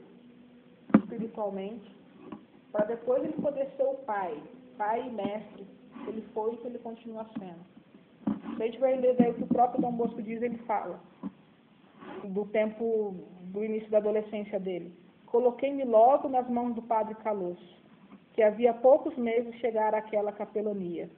espiritualmente, 0.98 1.93
para 2.71 2.86
depois 2.86 3.24
ele 3.24 3.34
poder 3.34 3.69
ser 3.76 3.84
o 3.84 3.95
pai, 4.06 4.41
pai 4.78 5.06
e 5.06 5.12
mestre, 5.12 5.67
que 6.04 6.10
ele 6.10 6.21
foi 6.34 6.54
e 6.54 6.58
que 6.58 6.67
ele 6.67 6.80
continua 6.80 7.26
sendo. 7.38 7.76
Se 8.56 8.63
a 8.63 8.65
gente 8.65 8.80
vai 8.80 8.95
ler 8.95 9.15
daí 9.17 9.32
o 9.32 9.34
que 9.34 9.43
o 9.43 9.48
próprio 9.48 9.82
Dom 9.82 9.91
Bosco 9.91 10.21
diz, 10.21 10.41
ele 10.41 10.58
fala 10.60 11.00
do 12.24 12.45
tempo 12.45 13.13
do 13.43 13.63
início 13.63 13.89
da 13.89 13.98
adolescência 13.98 14.58
dele. 14.60 15.05
Coloquei-me 15.36 15.84
logo 15.84 16.30
nas 16.30 16.48
mãos 16.48 16.74
do 16.76 16.82
padre 16.82 17.13
Calosso, 17.15 17.84
que 18.32 18.41
havia 18.41 18.74
poucos 18.74 19.17
meses 19.17 19.54
chegara 19.56 19.98
àquela 19.98 20.32
capelania. 20.32 21.10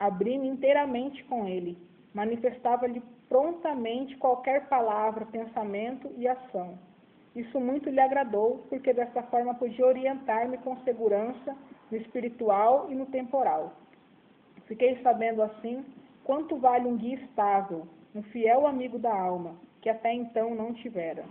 Abri-me 0.00 0.48
inteiramente 0.48 1.22
com 1.24 1.46
ele, 1.46 1.76
manifestava-lhe 2.14 3.02
prontamente 3.28 4.16
qualquer 4.16 4.66
palavra, 4.66 5.26
pensamento 5.26 6.10
e 6.16 6.26
ação. 6.26 6.78
Isso 7.34 7.60
muito 7.60 7.90
lhe 7.90 8.00
agradou, 8.00 8.64
porque 8.70 8.94
dessa 8.94 9.22
forma 9.24 9.52
podia 9.54 9.84
orientar-me 9.84 10.56
com 10.56 10.74
segurança 10.78 11.54
no 11.90 11.98
espiritual 11.98 12.86
e 12.88 12.94
no 12.94 13.04
temporal. 13.04 13.74
Fiquei 14.64 14.98
sabendo 15.02 15.42
assim 15.42 15.84
quanto 16.24 16.56
vale 16.56 16.88
um 16.88 16.96
guia 16.96 17.16
estável, 17.16 17.86
um 18.14 18.22
fiel 18.22 18.66
amigo 18.66 18.98
da 18.98 19.14
alma, 19.14 19.54
que 19.82 19.90
até 19.90 20.14
então 20.14 20.54
não 20.54 20.72
tivera. 20.72 21.26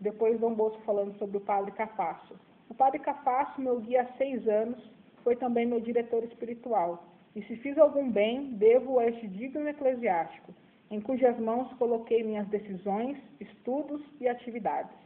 Depois 0.00 0.38
Dom 0.38 0.54
Bosco 0.54 0.82
falando 0.82 1.16
sobre 1.18 1.38
o 1.38 1.40
padre 1.40 1.72
Cafasso. 1.72 2.34
O 2.68 2.74
padre 2.74 2.98
Cafasso, 2.98 3.60
meu 3.60 3.80
guia 3.80 4.02
há 4.02 4.16
seis 4.16 4.46
anos, 4.46 4.78
foi 5.22 5.36
também 5.36 5.66
meu 5.66 5.80
diretor 5.80 6.22
espiritual. 6.24 7.04
E 7.34 7.42
se 7.42 7.56
fiz 7.56 7.76
algum 7.78 8.10
bem, 8.10 8.52
devo 8.54 8.98
a 8.98 9.06
este 9.06 9.26
digno 9.28 9.68
eclesiástico, 9.68 10.54
em 10.90 11.00
cujas 11.00 11.38
mãos 11.38 11.72
coloquei 11.74 12.22
minhas 12.22 12.46
decisões, 12.48 13.18
estudos 13.40 14.00
e 14.20 14.28
atividades. 14.28 14.96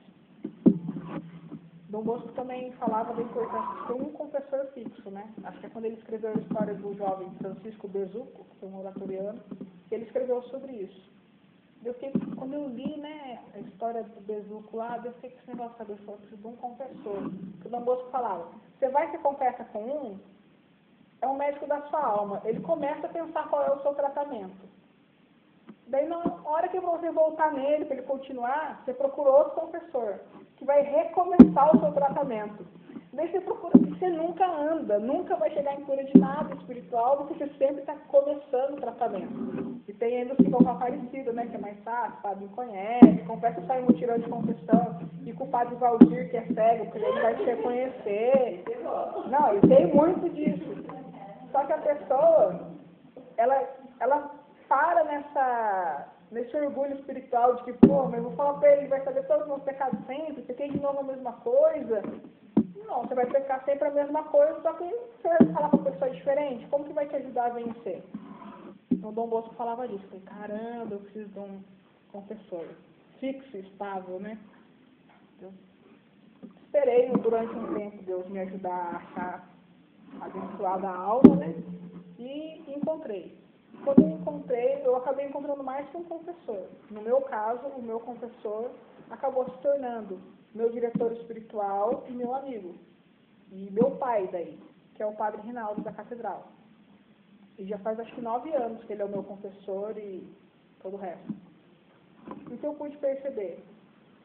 Dom 1.88 2.02
Bosco 2.02 2.28
também 2.32 2.70
falava 2.72 3.12
da 3.14 3.22
importância 3.22 3.74
de 3.80 3.86
ter 3.88 3.92
um 3.94 4.12
confessor 4.12 4.64
fixo, 4.74 5.10
né? 5.10 5.28
Acho 5.42 5.58
que 5.58 5.66
é 5.66 5.68
quando 5.70 5.86
ele 5.86 5.96
escreveu 5.96 6.30
a 6.30 6.40
história 6.40 6.74
do 6.74 6.94
jovem 6.94 7.28
Francisco 7.38 7.88
Bezuco, 7.88 8.46
que 8.58 8.64
é 8.64 8.68
um 8.68 8.78
oratoriano, 8.78 9.40
ele 9.90 10.04
escreveu 10.04 10.40
sobre 10.44 10.72
isso. 10.72 11.10
Eu 11.84 11.94
fiquei, 11.94 12.12
quando 12.36 12.54
eu 12.54 12.68
li 12.68 12.96
né, 12.98 13.40
a 14.00 14.02
história 14.02 14.04
do 14.04 14.20
Bezuco 14.20 14.76
lá, 14.76 15.00
eu 15.04 15.12
fiquei 15.14 15.30
com 15.30 15.38
esse 15.38 15.50
negócio, 15.50 15.76
falei, 15.76 15.96
preciso 15.96 16.36
de 16.36 16.46
um 16.46 16.56
confessor. 16.56 17.30
Que 17.60 17.66
o 17.66 17.70
Dom 17.70 17.80
Bosco 17.82 18.10
falava, 18.10 18.48
você 18.78 18.88
vai 18.88 19.10
se 19.10 19.18
confessa 19.18 19.64
com 19.64 19.80
um, 19.80 20.18
é 21.20 21.26
um 21.26 21.36
médico 21.36 21.66
da 21.66 21.82
sua 21.82 22.02
alma. 22.02 22.40
Ele 22.44 22.60
começa 22.60 23.06
a 23.06 23.10
pensar 23.10 23.48
qual 23.48 23.62
é 23.64 23.70
o 23.70 23.82
seu 23.82 23.94
tratamento. 23.94 24.68
Daí, 25.86 26.06
na 26.06 26.18
hora 26.44 26.68
que 26.68 26.78
você 26.78 27.10
voltar 27.10 27.52
nele, 27.52 27.84
para 27.84 27.96
ele 27.96 28.06
continuar, 28.06 28.82
você 28.84 28.94
procura 28.94 29.30
outro 29.30 29.60
confessor, 29.60 30.20
que 30.56 30.64
vai 30.64 30.82
recomeçar 30.82 31.74
o 31.74 31.80
seu 31.80 31.92
tratamento. 31.92 32.64
Daí 33.20 33.30
você 33.32 33.40
procura, 33.42 33.76
você 33.76 34.08
nunca 34.08 34.46
anda, 34.46 34.98
nunca 34.98 35.36
vai 35.36 35.50
chegar 35.50 35.78
em 35.78 35.84
cura 35.84 36.02
de 36.02 36.18
nada 36.18 36.54
espiritual, 36.54 37.18
porque 37.18 37.34
você 37.34 37.48
sempre 37.58 37.80
está 37.80 37.94
começando 38.08 38.78
o 38.78 38.80
tratamento. 38.80 39.78
E 39.86 39.92
tem 39.92 40.22
ainda 40.22 40.32
o 40.32 40.42
sinal 40.42 40.66
aparecido, 40.66 41.30
né, 41.34 41.46
que 41.46 41.54
é 41.54 41.58
mais 41.58 41.78
fácil, 41.80 42.40
me 42.40 42.48
conhece, 42.48 43.22
confessa 43.26 43.60
sai 43.66 43.82
um 43.82 43.84
mutirão 43.84 44.18
de 44.18 44.26
confissão, 44.26 45.00
e 45.26 45.34
com 45.34 45.44
o 45.44 45.48
padre 45.48 45.74
Valdir, 45.74 46.30
que 46.30 46.36
é 46.38 46.46
cego, 46.46 46.86
porque 46.86 46.98
ele 47.06 47.20
vai 47.20 47.34
te 47.34 47.42
reconhecer. 47.42 48.64
Não, 49.28 49.54
e 49.54 49.60
tem 49.68 49.94
muito 49.94 50.26
disso. 50.30 50.82
Só 51.52 51.62
que 51.66 51.74
a 51.74 51.78
pessoa, 51.78 52.70
ela, 53.36 53.68
ela 54.00 54.30
para 54.66 55.04
nessa, 55.04 56.08
nesse 56.30 56.56
orgulho 56.56 56.94
espiritual 56.94 57.56
de 57.56 57.64
que, 57.64 57.72
pô, 57.86 58.04
mas 58.04 58.14
eu 58.14 58.22
vou 58.22 58.32
falar 58.32 58.54
para 58.54 58.72
ele, 58.72 58.80
ele 58.80 58.88
vai 58.88 59.04
saber 59.04 59.26
todos 59.26 59.42
os 59.42 59.48
meus 59.48 59.62
pecados 59.62 59.98
sempre, 60.06 60.42
você 60.42 60.54
tem 60.54 60.72
de 60.72 60.80
novo 60.80 61.00
a 61.00 61.04
mesma 61.04 61.34
coisa. 61.34 62.02
Não, 62.90 63.02
você 63.02 63.14
vai 63.14 63.26
pecar 63.26 63.64
sempre 63.64 63.86
a 63.86 63.92
mesma 63.92 64.24
coisa, 64.24 64.60
só 64.62 64.72
que 64.72 64.82
você 64.84 65.28
vai 65.28 65.52
falar 65.52 65.68
para 65.68 65.92
pessoa 65.92 66.10
diferente. 66.10 66.66
Como 66.66 66.84
que 66.84 66.92
vai 66.92 67.06
te 67.06 67.14
ajudar 67.14 67.46
a 67.46 67.50
vencer? 67.50 68.02
Então, 68.90 69.12
Dom 69.12 69.28
Bosco 69.28 69.54
falava 69.54 69.86
disso. 69.86 70.04
Falei, 70.08 70.24
caramba, 70.24 70.94
eu 70.96 70.98
preciso 70.98 71.28
de 71.28 71.38
um 71.38 71.62
confessor 72.10 72.66
fixo, 73.20 73.56
estável, 73.58 74.18
né? 74.18 74.36
Eu 75.40 75.52
esperei 76.64 77.12
durante 77.12 77.54
um 77.54 77.74
tempo 77.74 78.02
Deus 78.02 78.28
me 78.28 78.40
ajudar 78.40 78.74
a 78.74 78.96
achar 78.96 79.48
abençoada 80.20 80.88
a 80.88 80.96
alma, 80.96 81.36
né? 81.36 81.54
E 82.18 82.74
encontrei. 82.76 83.38
Quando 83.84 84.00
eu 84.02 84.10
encontrei, 84.10 84.82
eu 84.84 84.96
acabei 84.96 85.26
encontrando 85.26 85.64
mais 85.64 85.88
que 85.88 85.96
um 85.96 86.04
confessor. 86.04 86.66
No 86.90 87.00
meu 87.00 87.20
caso, 87.22 87.66
o 87.68 87.82
meu 87.82 88.00
confessor 88.00 88.70
acabou 89.10 89.44
se 89.50 89.58
tornando 89.58 90.20
meu 90.54 90.70
diretor 90.70 91.12
espiritual 91.12 92.04
e 92.08 92.12
meu 92.12 92.34
amigo. 92.34 92.74
E 93.50 93.70
meu 93.70 93.92
pai 93.92 94.28
daí, 94.30 94.58
que 94.94 95.02
é 95.02 95.06
o 95.06 95.14
padre 95.14 95.40
Rinaldo 95.42 95.82
da 95.82 95.92
Catedral. 95.92 96.48
E 97.58 97.64
já 97.64 97.78
faz 97.78 97.98
acho 97.98 98.14
que 98.14 98.20
nove 98.20 98.52
anos 98.54 98.82
que 98.84 98.92
ele 98.92 99.02
é 99.02 99.04
o 99.04 99.08
meu 99.08 99.22
confessor 99.22 99.96
e 99.96 100.26
todo 100.82 100.94
o 100.94 101.00
resto. 101.00 101.32
Então 102.50 102.70
eu 102.72 102.76
pude 102.76 102.96
perceber 102.98 103.64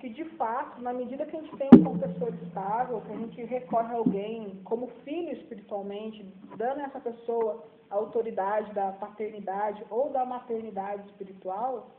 que 0.05 0.09
de 0.09 0.25
fato, 0.35 0.79
na 0.83 0.93
medida 0.93 1.25
que 1.25 1.35
a 1.35 1.41
gente 1.41 1.57
tem 1.57 1.67
um 1.73 1.83
confessor 1.83 2.31
estável, 2.43 3.01
que 3.01 3.11
a 3.11 3.17
gente 3.17 3.43
recorre 3.45 3.91
a 3.91 3.97
alguém 3.97 4.61
como 4.63 4.87
filho 5.03 5.31
espiritualmente, 5.31 6.23
dando 6.57 6.81
a 6.81 6.83
essa 6.83 6.99
pessoa 6.99 7.63
a 7.89 7.95
autoridade 7.95 8.71
da 8.73 8.91
paternidade 8.91 9.83
ou 9.89 10.11
da 10.11 10.23
maternidade 10.23 11.07
espiritual, 11.07 11.89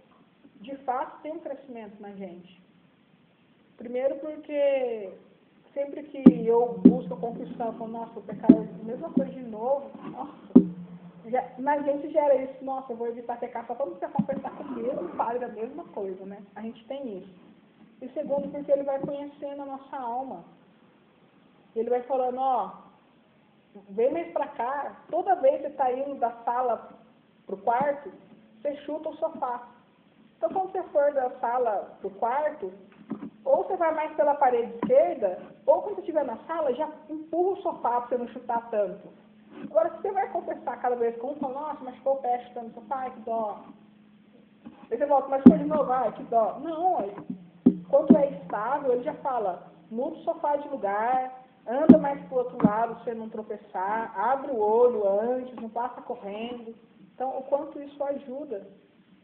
de 0.60 0.76
fato 0.84 1.20
tem 1.22 1.32
um 1.32 1.40
crescimento 1.40 2.00
na 2.00 2.12
gente. 2.12 2.62
Primeiro 3.76 4.14
porque 4.20 5.12
sempre 5.74 6.04
que 6.04 6.46
eu 6.46 6.78
busco 6.86 7.12
a 7.12 7.16
confissão, 7.16 7.66
eu 7.66 7.72
falo, 7.72 7.90
nossa, 7.90 8.12
vou 8.12 8.22
pecar 8.22 8.52
a 8.52 8.84
mesma 8.84 9.10
coisa 9.10 9.32
de 9.32 9.42
novo, 9.42 9.90
nossa, 10.12 10.36
já, 11.26 11.44
na 11.58 11.80
gente 11.80 12.08
gera 12.12 12.36
isso, 12.36 12.64
nossa, 12.64 12.92
eu 12.92 12.96
vou 12.96 13.08
evitar 13.08 13.40
pecar 13.40 13.66
só 13.66 13.74
para 13.74 13.86
não 13.86 13.96
precisar 13.96 14.12
confessar 14.12 14.50
com 14.52 14.62
o 14.62 15.08
padre 15.16 15.44
a 15.44 15.48
mesma 15.48 15.82
coisa, 15.86 16.24
né? 16.24 16.40
A 16.54 16.60
gente 16.60 16.84
tem 16.86 17.18
isso. 17.18 17.46
E 18.00 18.08
segundo, 18.10 18.50
porque 18.50 18.70
ele 18.70 18.82
vai 18.82 18.98
conhecendo 19.00 19.62
a 19.62 19.66
nossa 19.66 19.96
alma. 19.96 20.44
Ele 21.74 21.90
vai 21.90 22.02
falando, 22.02 22.38
ó, 22.38 22.72
vem 23.90 24.12
mais 24.12 24.32
pra 24.32 24.48
cá, 24.48 24.96
toda 25.10 25.34
vez 25.36 25.56
que 25.56 25.62
você 25.62 25.68
está 25.68 25.92
indo 25.92 26.14
da 26.16 26.30
sala 26.44 26.90
pro 27.46 27.56
quarto, 27.58 28.10
você 28.60 28.76
chuta 28.78 29.08
o 29.08 29.16
sofá. 29.16 29.68
Então 30.36 30.50
quando 30.50 30.72
você 30.72 30.82
for 30.84 31.12
da 31.12 31.30
sala 31.38 31.96
pro 32.00 32.10
quarto, 32.10 32.72
ou 33.44 33.64
você 33.64 33.76
vai 33.76 33.94
mais 33.94 34.12
pela 34.16 34.34
parede 34.34 34.74
esquerda, 34.74 35.38
ou 35.64 35.82
quando 35.82 35.94
você 35.94 36.00
estiver 36.00 36.24
na 36.24 36.36
sala, 36.46 36.74
já 36.74 36.90
empurra 37.08 37.58
o 37.58 37.62
sofá 37.62 38.00
para 38.00 38.08
você 38.08 38.18
não 38.18 38.28
chutar 38.28 38.68
tanto. 38.70 39.08
Agora, 39.62 39.90
se 39.90 40.02
você 40.02 40.10
vai 40.10 40.28
confessar 40.30 40.80
cada 40.80 40.96
vez 40.96 41.16
com 41.18 41.32
um, 41.32 41.36
fala, 41.36 41.54
nossa, 41.54 41.84
mas 41.84 41.94
ficou 41.96 42.14
o 42.14 42.22
pé 42.22 42.44
chutando 42.46 42.68
o 42.68 42.74
sofá, 42.74 42.96
ai, 43.00 43.10
que 43.10 43.20
dó. 43.20 43.58
Aí 44.90 44.98
você 44.98 45.06
volta, 45.06 45.40
foi 45.48 45.58
de 45.58 45.64
novo, 45.64 45.90
ai, 45.92 46.12
que 46.12 46.22
dó. 46.24 46.58
Não, 46.60 46.98
quando 47.88 48.16
é 48.16 48.30
estável, 48.30 48.92
ele 48.92 49.04
já 49.04 49.14
fala, 49.14 49.70
muda 49.90 50.16
o 50.16 50.22
sofá 50.24 50.56
de 50.56 50.68
lugar, 50.68 51.44
anda 51.66 51.98
mais 51.98 52.20
para 52.26 52.34
o 52.34 52.38
outro 52.38 52.66
lado, 52.66 53.02
você 53.02 53.14
não 53.14 53.28
tropeçar, 53.28 54.18
abre 54.18 54.50
o 54.50 54.58
olho 54.58 55.08
antes, 55.08 55.54
não 55.56 55.68
passa 55.68 56.00
correndo. 56.02 56.74
Então, 57.14 57.38
o 57.38 57.42
quanto 57.44 57.80
isso 57.80 58.02
ajuda 58.04 58.66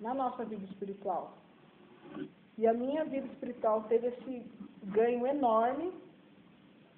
na 0.00 0.14
nossa 0.14 0.44
vida 0.44 0.64
espiritual. 0.64 1.34
E 2.58 2.66
a 2.66 2.72
minha 2.72 3.04
vida 3.04 3.26
espiritual 3.28 3.82
teve 3.84 4.08
esse 4.08 4.46
ganho 4.84 5.26
enorme 5.26 5.92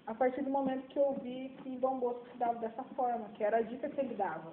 a 0.07 0.15
partir 0.15 0.43
do 0.43 0.51
momento 0.51 0.87
que 0.89 0.99
eu 0.99 1.15
vi 1.23 1.57
que 1.63 1.77
Dom 1.77 1.99
Bosco 1.99 2.27
se 2.31 2.37
dava 2.37 2.59
dessa 2.59 2.83
forma, 2.95 3.29
que 3.35 3.43
era 3.43 3.59
a 3.59 3.63
dica 3.63 3.89
que 3.89 4.01
ele 4.01 4.15
dava. 4.15 4.53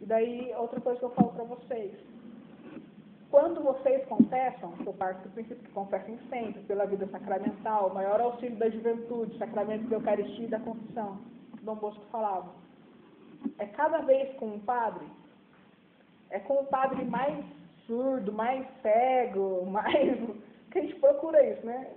E 0.00 0.04
daí, 0.04 0.52
outra 0.56 0.80
coisa 0.80 0.98
que 0.98 1.04
eu 1.04 1.10
falo 1.10 1.32
para 1.32 1.44
vocês. 1.44 1.94
Quando 3.32 3.62
vocês 3.62 4.04
confessam, 4.08 4.74
eu 4.84 4.92
parto 4.92 5.22
do 5.22 5.30
princípio 5.30 5.64
que 5.64 5.72
confessem 5.72 6.18
sempre, 6.28 6.60
pela 6.64 6.84
vida 6.84 7.06
sacramental, 7.06 7.88
maior 7.94 8.20
auxílio 8.20 8.58
da 8.58 8.68
juventude, 8.68 9.38
sacramento 9.38 9.88
da 9.88 9.96
Eucaristia 9.96 10.44
e 10.44 10.50
da 10.50 10.60
confissão, 10.60 11.18
que 11.56 11.64
Dom 11.64 11.76
Bosco 11.76 12.04
falava. 12.12 12.52
É 13.58 13.64
cada 13.64 14.00
vez 14.02 14.36
com 14.36 14.48
um 14.48 14.60
padre, 14.60 15.06
é 16.28 16.40
com 16.40 16.60
o 16.60 16.66
padre 16.66 17.06
mais 17.06 17.42
surdo, 17.86 18.30
mais 18.34 18.66
cego, 18.82 19.64
mais. 19.72 20.20
que 20.70 20.78
a 20.78 20.82
gente 20.82 20.96
procura 20.96 21.42
isso, 21.42 21.64
né? 21.64 21.90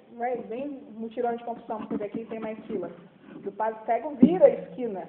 Vem 0.48 0.70
mutirão 0.94 1.36
de 1.36 1.44
confissão, 1.44 1.86
porque 1.86 2.06
aqui 2.06 2.24
tem 2.28 2.40
mais 2.40 2.58
fila. 2.66 2.90
Do 3.46 3.52
padre 3.52 3.80
cego 3.86 4.10
vira 4.16 4.46
a 4.46 4.50
esquina. 4.50 5.08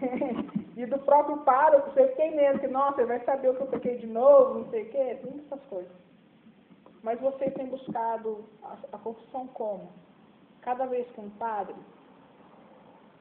e 0.74 0.86
do 0.86 0.98
próprio 1.00 1.36
pároco, 1.44 1.90
você 1.90 2.08
fiquei 2.08 2.30
medo, 2.30 2.58
que, 2.58 2.66
nossa, 2.66 3.02
ele 3.02 3.08
vai 3.08 3.20
saber 3.26 3.50
o 3.50 3.54
que 3.54 3.60
eu 3.60 3.70
toquei 3.70 3.98
de 3.98 4.06
novo, 4.06 4.60
não 4.60 4.70
sei 4.70 4.84
o 4.84 4.90
quê, 4.90 5.18
tem 5.22 5.44
essas 5.44 5.62
coisas. 5.66 5.92
Mas 7.02 7.20
vocês 7.20 7.52
têm 7.52 7.66
buscado 7.66 8.42
a, 8.62 8.78
a 8.90 8.98
confissão 8.98 9.46
como? 9.48 9.90
Cada 10.62 10.86
vez 10.86 11.06
que 11.10 11.20
um 11.20 11.28
padre 11.28 11.74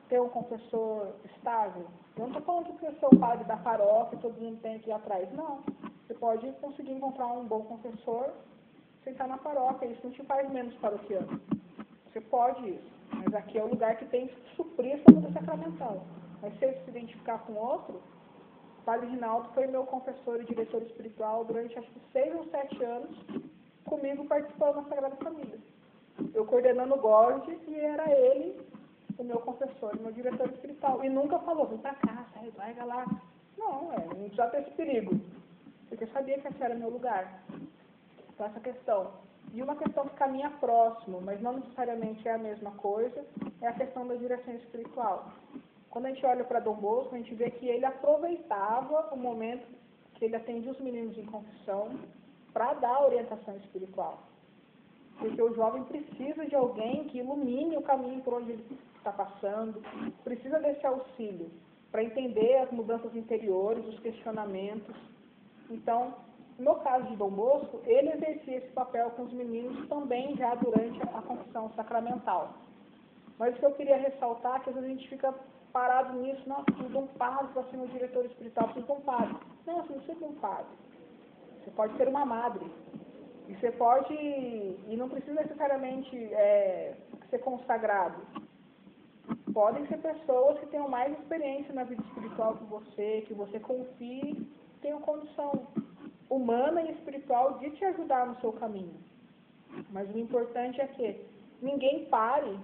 ter 0.08 0.22
um 0.22 0.30
confessor 0.30 1.08
estável. 1.26 1.86
Eu 2.16 2.22
não 2.22 2.28
estou 2.28 2.42
falando 2.44 2.78
que 2.78 2.86
você 2.86 3.06
é 3.06 3.08
o 3.10 3.20
padre 3.20 3.44
da 3.44 3.58
paróquia, 3.58 4.18
todo 4.22 4.40
mundo 4.40 4.62
tem 4.62 4.80
que 4.80 4.90
ir 4.90 4.94
atrás. 4.94 5.30
Não. 5.34 5.60
Você 6.08 6.14
pode 6.14 6.50
conseguir 6.62 6.94
encontrar 6.94 7.28
um 7.28 7.44
bom 7.46 7.64
confessor, 7.64 8.30
sentar 9.04 9.28
na 9.28 9.38
paróquia. 9.38 9.88
Isso 9.88 10.02
não 10.06 10.12
te 10.14 10.24
faz 10.24 10.50
menos 10.50 10.74
paroquiano. 10.76 11.42
Você 12.06 12.22
pode 12.22 12.70
isso. 12.70 12.94
Mas 13.24 13.34
aqui 13.36 13.58
é 13.58 13.64
o 13.64 13.68
lugar 13.68 13.96
que 13.98 14.06
tem 14.06 14.28
que 14.28 14.56
suprir 14.56 14.94
essa 14.94 15.12
vida 15.12 15.32
sacramental. 15.32 16.06
Mas 16.42 16.54
se 16.54 16.60
você 16.60 16.74
se 16.84 16.90
identificar 16.90 17.40
com 17.40 17.54
outro, 17.54 18.02
o 18.80 18.84
Padre 18.84 19.08
Rinaldo 19.08 19.50
foi 19.54 19.68
meu 19.68 19.86
confessor 19.86 20.42
e 20.42 20.46
diretor 20.46 20.82
espiritual 20.82 21.46
durante 21.46 21.78
acho 21.78 21.90
que 21.90 22.02
seis 22.12 22.36
ou 22.36 22.46
sete 22.46 22.84
anos, 22.84 23.18
comigo 23.86 24.26
participando 24.26 24.76
da 24.76 24.90
Sagrada 24.90 25.16
Família. 25.18 25.60
Eu 26.34 26.46
coordenando 26.46 26.96
o 26.96 27.00
GORD 27.00 27.58
e 27.68 27.80
era 27.80 28.12
ele 28.12 28.62
o 29.18 29.24
meu 29.24 29.40
confessor, 29.40 29.98
meu 30.00 30.12
diretor 30.12 30.50
espiritual. 30.50 31.04
E 31.04 31.10
nunca 31.10 31.40
falou, 31.40 31.68
vem 31.68 31.78
pra 31.78 31.94
cá, 31.96 32.26
sai, 32.34 32.52
larga 32.58 32.84
lá. 32.84 33.06
Não, 33.58 33.94
é, 33.94 34.06
não 34.06 34.16
precisa 34.16 34.48
ter 34.48 34.62
esse 34.62 34.72
perigo. 34.72 35.20
Porque 35.88 36.04
eu 36.04 36.10
sabia 36.10 36.40
que 36.40 36.48
esse 36.48 36.64
era 36.64 36.76
meu 36.76 36.90
lugar. 36.90 37.44
Então, 38.34 38.46
essa 38.48 38.60
questão. 38.60 39.12
E 39.54 39.62
uma 39.62 39.76
questão 39.76 40.08
que 40.08 40.16
caminha 40.16 40.50
próximo, 40.60 41.22
mas 41.22 41.40
não 41.40 41.54
necessariamente 41.54 42.28
é 42.28 42.34
a 42.34 42.40
mesma 42.40 42.72
coisa, 42.72 43.24
é 43.62 43.68
a 43.68 43.74
questão 43.74 44.08
da 44.08 44.16
direção 44.16 44.56
espiritual. 44.56 45.32
Quando 45.92 46.08
a 46.08 46.10
gente 46.10 46.26
olha 46.26 46.44
para 46.44 46.60
Dom 46.60 46.74
Bosco, 46.74 47.14
a 47.14 47.20
gente 47.20 47.36
vê 47.36 47.52
que 47.52 47.68
ele 47.68 47.86
aproveitava 47.86 49.14
o 49.14 49.16
momento 49.16 49.64
que 50.16 50.26
ele 50.26 50.36
atendia 50.36 50.72
os 50.72 50.80
meninos 50.80 51.16
em 51.20 51.26
confissão 51.28 52.00
para 52.52 52.74
dar 52.74 53.06
orientação 53.06 53.56
espiritual. 53.58 54.24
Porque 55.20 55.40
o 55.40 55.54
jovem 55.54 55.84
precisa 55.84 56.48
de 56.48 56.56
alguém 56.56 57.04
que 57.06 57.20
ilumine 57.20 57.78
o 57.78 57.84
caminho 57.84 58.24
por 58.24 58.34
onde 58.34 58.54
ele 58.54 58.80
está 58.98 59.12
passando, 59.12 59.84
precisa 60.24 60.58
desse 60.60 60.84
auxílio 60.86 61.52
para 61.92 62.04
entender 62.04 62.58
as 62.58 62.72
mudanças 62.72 63.16
interiores, 63.16 63.86
os 63.86 64.00
questionamentos. 64.00 64.96
Então, 65.70 66.16
no 66.60 66.76
caso 66.76 67.08
de 67.08 67.16
Dom 67.16 67.32
Bosco, 67.32 67.82
ele 67.86 68.12
exercia 68.12 68.58
esse 68.58 68.72
papel 68.74 69.10
com 69.12 69.24
os 69.24 69.34
meninos 69.34 69.88
também 69.88 70.36
já 70.36 70.54
durante 70.56 71.02
a 71.02 71.22
confissão 71.22 71.72
sacramental. 71.76 72.54
Mas 73.40 73.56
o 73.56 73.60
que 73.60 73.66
eu 73.66 73.74
queria 73.74 73.98
ressaltar 73.98 74.58
é 74.58 74.60
que 74.60 74.70
às 74.70 74.76
vezes 74.76 74.90
a 74.90 74.94
gente 74.94 75.10
fica 75.10 75.34
parado 75.72 76.14
nisso, 76.20 76.48
nossa, 76.48 76.72
de 76.72 76.98
um 76.98 77.08
padre 77.08 77.48
para 77.54 77.64
ser 77.64 77.78
meu 77.78 77.88
diretor 77.88 78.26
espiritual, 78.26 78.68
preciso 78.68 78.86
de 78.86 78.92
um 78.94 79.02
padre. 79.02 79.36
Não, 79.66 79.82
você 79.82 79.94
não 79.94 80.02
precisa 80.02 80.26
um 80.26 80.36
padre. 80.36 80.72
Você 81.64 81.72
pode 81.72 81.98
ser 81.98 82.08
uma 82.08 82.26
madre. 82.26 82.66
E 83.48 83.56
você 83.56 83.72
pode, 83.72 84.14
e 84.14 84.96
não 84.96 85.10
precisa 85.10 85.34
necessariamente 85.34 86.16
é, 86.34 86.96
ser 87.30 87.40
consagrado. 87.40 88.22
Podem 89.52 89.86
ser 89.88 89.98
pessoas 89.98 90.60
que 90.60 90.68
tenham 90.68 90.88
mais 90.88 91.12
experiência 91.20 91.74
na 91.74 91.84
vida 91.84 92.02
espiritual 92.04 92.56
que 92.56 92.64
você, 92.66 93.24
que 93.28 93.34
você 93.34 93.60
confie, 93.60 94.48
tenham 94.82 95.02
condição 95.02 95.68
humana 96.36 96.82
e 96.82 96.92
espiritual 96.92 97.60
de 97.60 97.70
te 97.72 97.86
ajudar 97.86 98.26
no 98.26 98.40
seu 98.42 98.52
caminho. 98.54 98.96
Mas 99.92 100.10
o 100.14 100.18
importante 100.18 100.82
é 100.82 100.88
que 100.88 101.26
ninguém 101.62 102.06
pare 102.06 102.60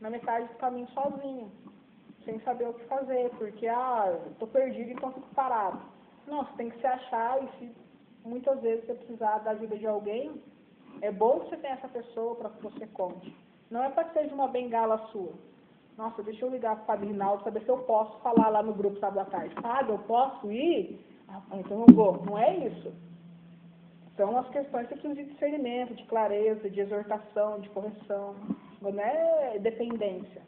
na 0.00 0.10
metade 0.10 0.46
do 0.48 0.54
caminho 0.54 0.88
sozinho 0.88 1.50
sem 2.24 2.38
saber 2.40 2.68
o 2.68 2.74
que 2.74 2.84
fazer, 2.84 3.30
porque, 3.38 3.66
ah, 3.66 4.18
estou 4.30 4.46
perdido, 4.48 4.90
então 4.90 5.12
fico 5.12 5.34
parado. 5.34 5.80
Não, 6.26 6.44
você 6.44 6.52
tem 6.56 6.70
que 6.70 6.78
se 6.78 6.86
achar 6.86 7.42
e 7.42 7.48
se 7.58 7.74
muitas 8.24 8.60
vezes 8.60 8.84
você 8.84 8.94
precisar 8.94 9.38
da 9.38 9.52
ajuda 9.52 9.76
de 9.76 9.86
alguém, 9.86 10.42
é 11.00 11.10
bom 11.10 11.40
que 11.40 11.50
você 11.50 11.56
tenha 11.56 11.74
essa 11.74 11.88
pessoa 11.88 12.36
para 12.36 12.50
que 12.50 12.62
você 12.62 12.86
conte. 12.88 13.34
Não 13.70 13.82
é 13.82 13.88
para 13.88 14.04
que 14.04 14.14
seja 14.14 14.34
uma 14.34 14.48
bengala 14.48 14.98
sua. 15.10 15.32
Nossa, 15.96 16.22
deixa 16.22 16.44
eu 16.44 16.50
ligar 16.50 16.76
para 16.76 16.82
o 16.82 16.86
Padre 16.86 17.06
Rinaldo 17.08 17.44
saber 17.44 17.62
se 17.62 17.68
eu 17.68 17.78
posso 17.78 18.18
falar 18.20 18.48
lá 18.48 18.62
no 18.62 18.74
grupo 18.74 18.98
sábado 18.98 19.20
à 19.20 19.24
tarde. 19.24 19.54
Padre, 19.56 19.92
eu 19.92 19.98
posso 19.98 20.50
ir? 20.50 20.98
Ah, 21.30 21.42
então 21.58 21.84
eu 21.86 21.94
vou. 21.94 22.24
Não 22.24 22.38
é 22.38 22.56
isso. 22.66 22.92
São 24.16 24.36
as 24.36 24.48
questões 24.50 24.86
que 24.88 24.94
precisam 24.94 25.14
de 25.14 25.30
discernimento, 25.32 25.94
de 25.94 26.04
clareza, 26.04 26.68
de 26.68 26.80
exortação, 26.80 27.60
de 27.60 27.68
correção. 27.70 28.34
Não 28.82 29.00
é 29.00 29.58
dependência. 29.58 30.42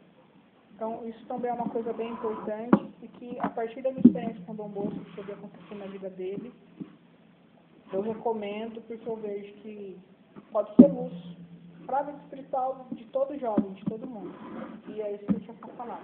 Então, 0.75 1.07
isso 1.07 1.25
também 1.27 1.49
é 1.49 1.53
uma 1.53 1.69
coisa 1.69 1.93
bem 1.93 2.11
importante 2.11 2.91
e 3.01 3.07
que, 3.07 3.39
a 3.39 3.49
partir 3.49 3.81
da 3.81 3.89
minha 3.91 4.05
experiência 4.05 4.43
com 4.45 4.53
o 4.53 4.55
Dom 4.55 4.69
Bosco, 4.69 5.05
que 5.05 5.19
eu 5.19 5.23
vi 5.23 5.31
acontecer 5.31 5.75
na 5.75 5.85
vida 5.85 6.09
dele, 6.09 6.53
eu 7.91 8.01
recomendo 8.01 8.81
porque 8.81 9.07
eu 9.07 9.15
vejo 9.15 9.53
que 9.55 9.97
pode 10.51 10.75
ser 10.75 10.87
luz 10.87 11.13
para 11.85 11.99
a 11.99 12.03
vida 12.03 12.17
espiritual 12.23 12.87
de 12.91 13.05
todo 13.05 13.37
jovem, 13.37 13.71
de 13.73 13.85
todo 13.85 14.07
mundo. 14.07 14.33
E 14.87 15.01
é 15.01 15.13
isso 15.13 15.25
que 15.25 15.35
eu 15.35 15.39
tinha 15.41 15.53
para 15.53 15.73
falar. 15.73 16.01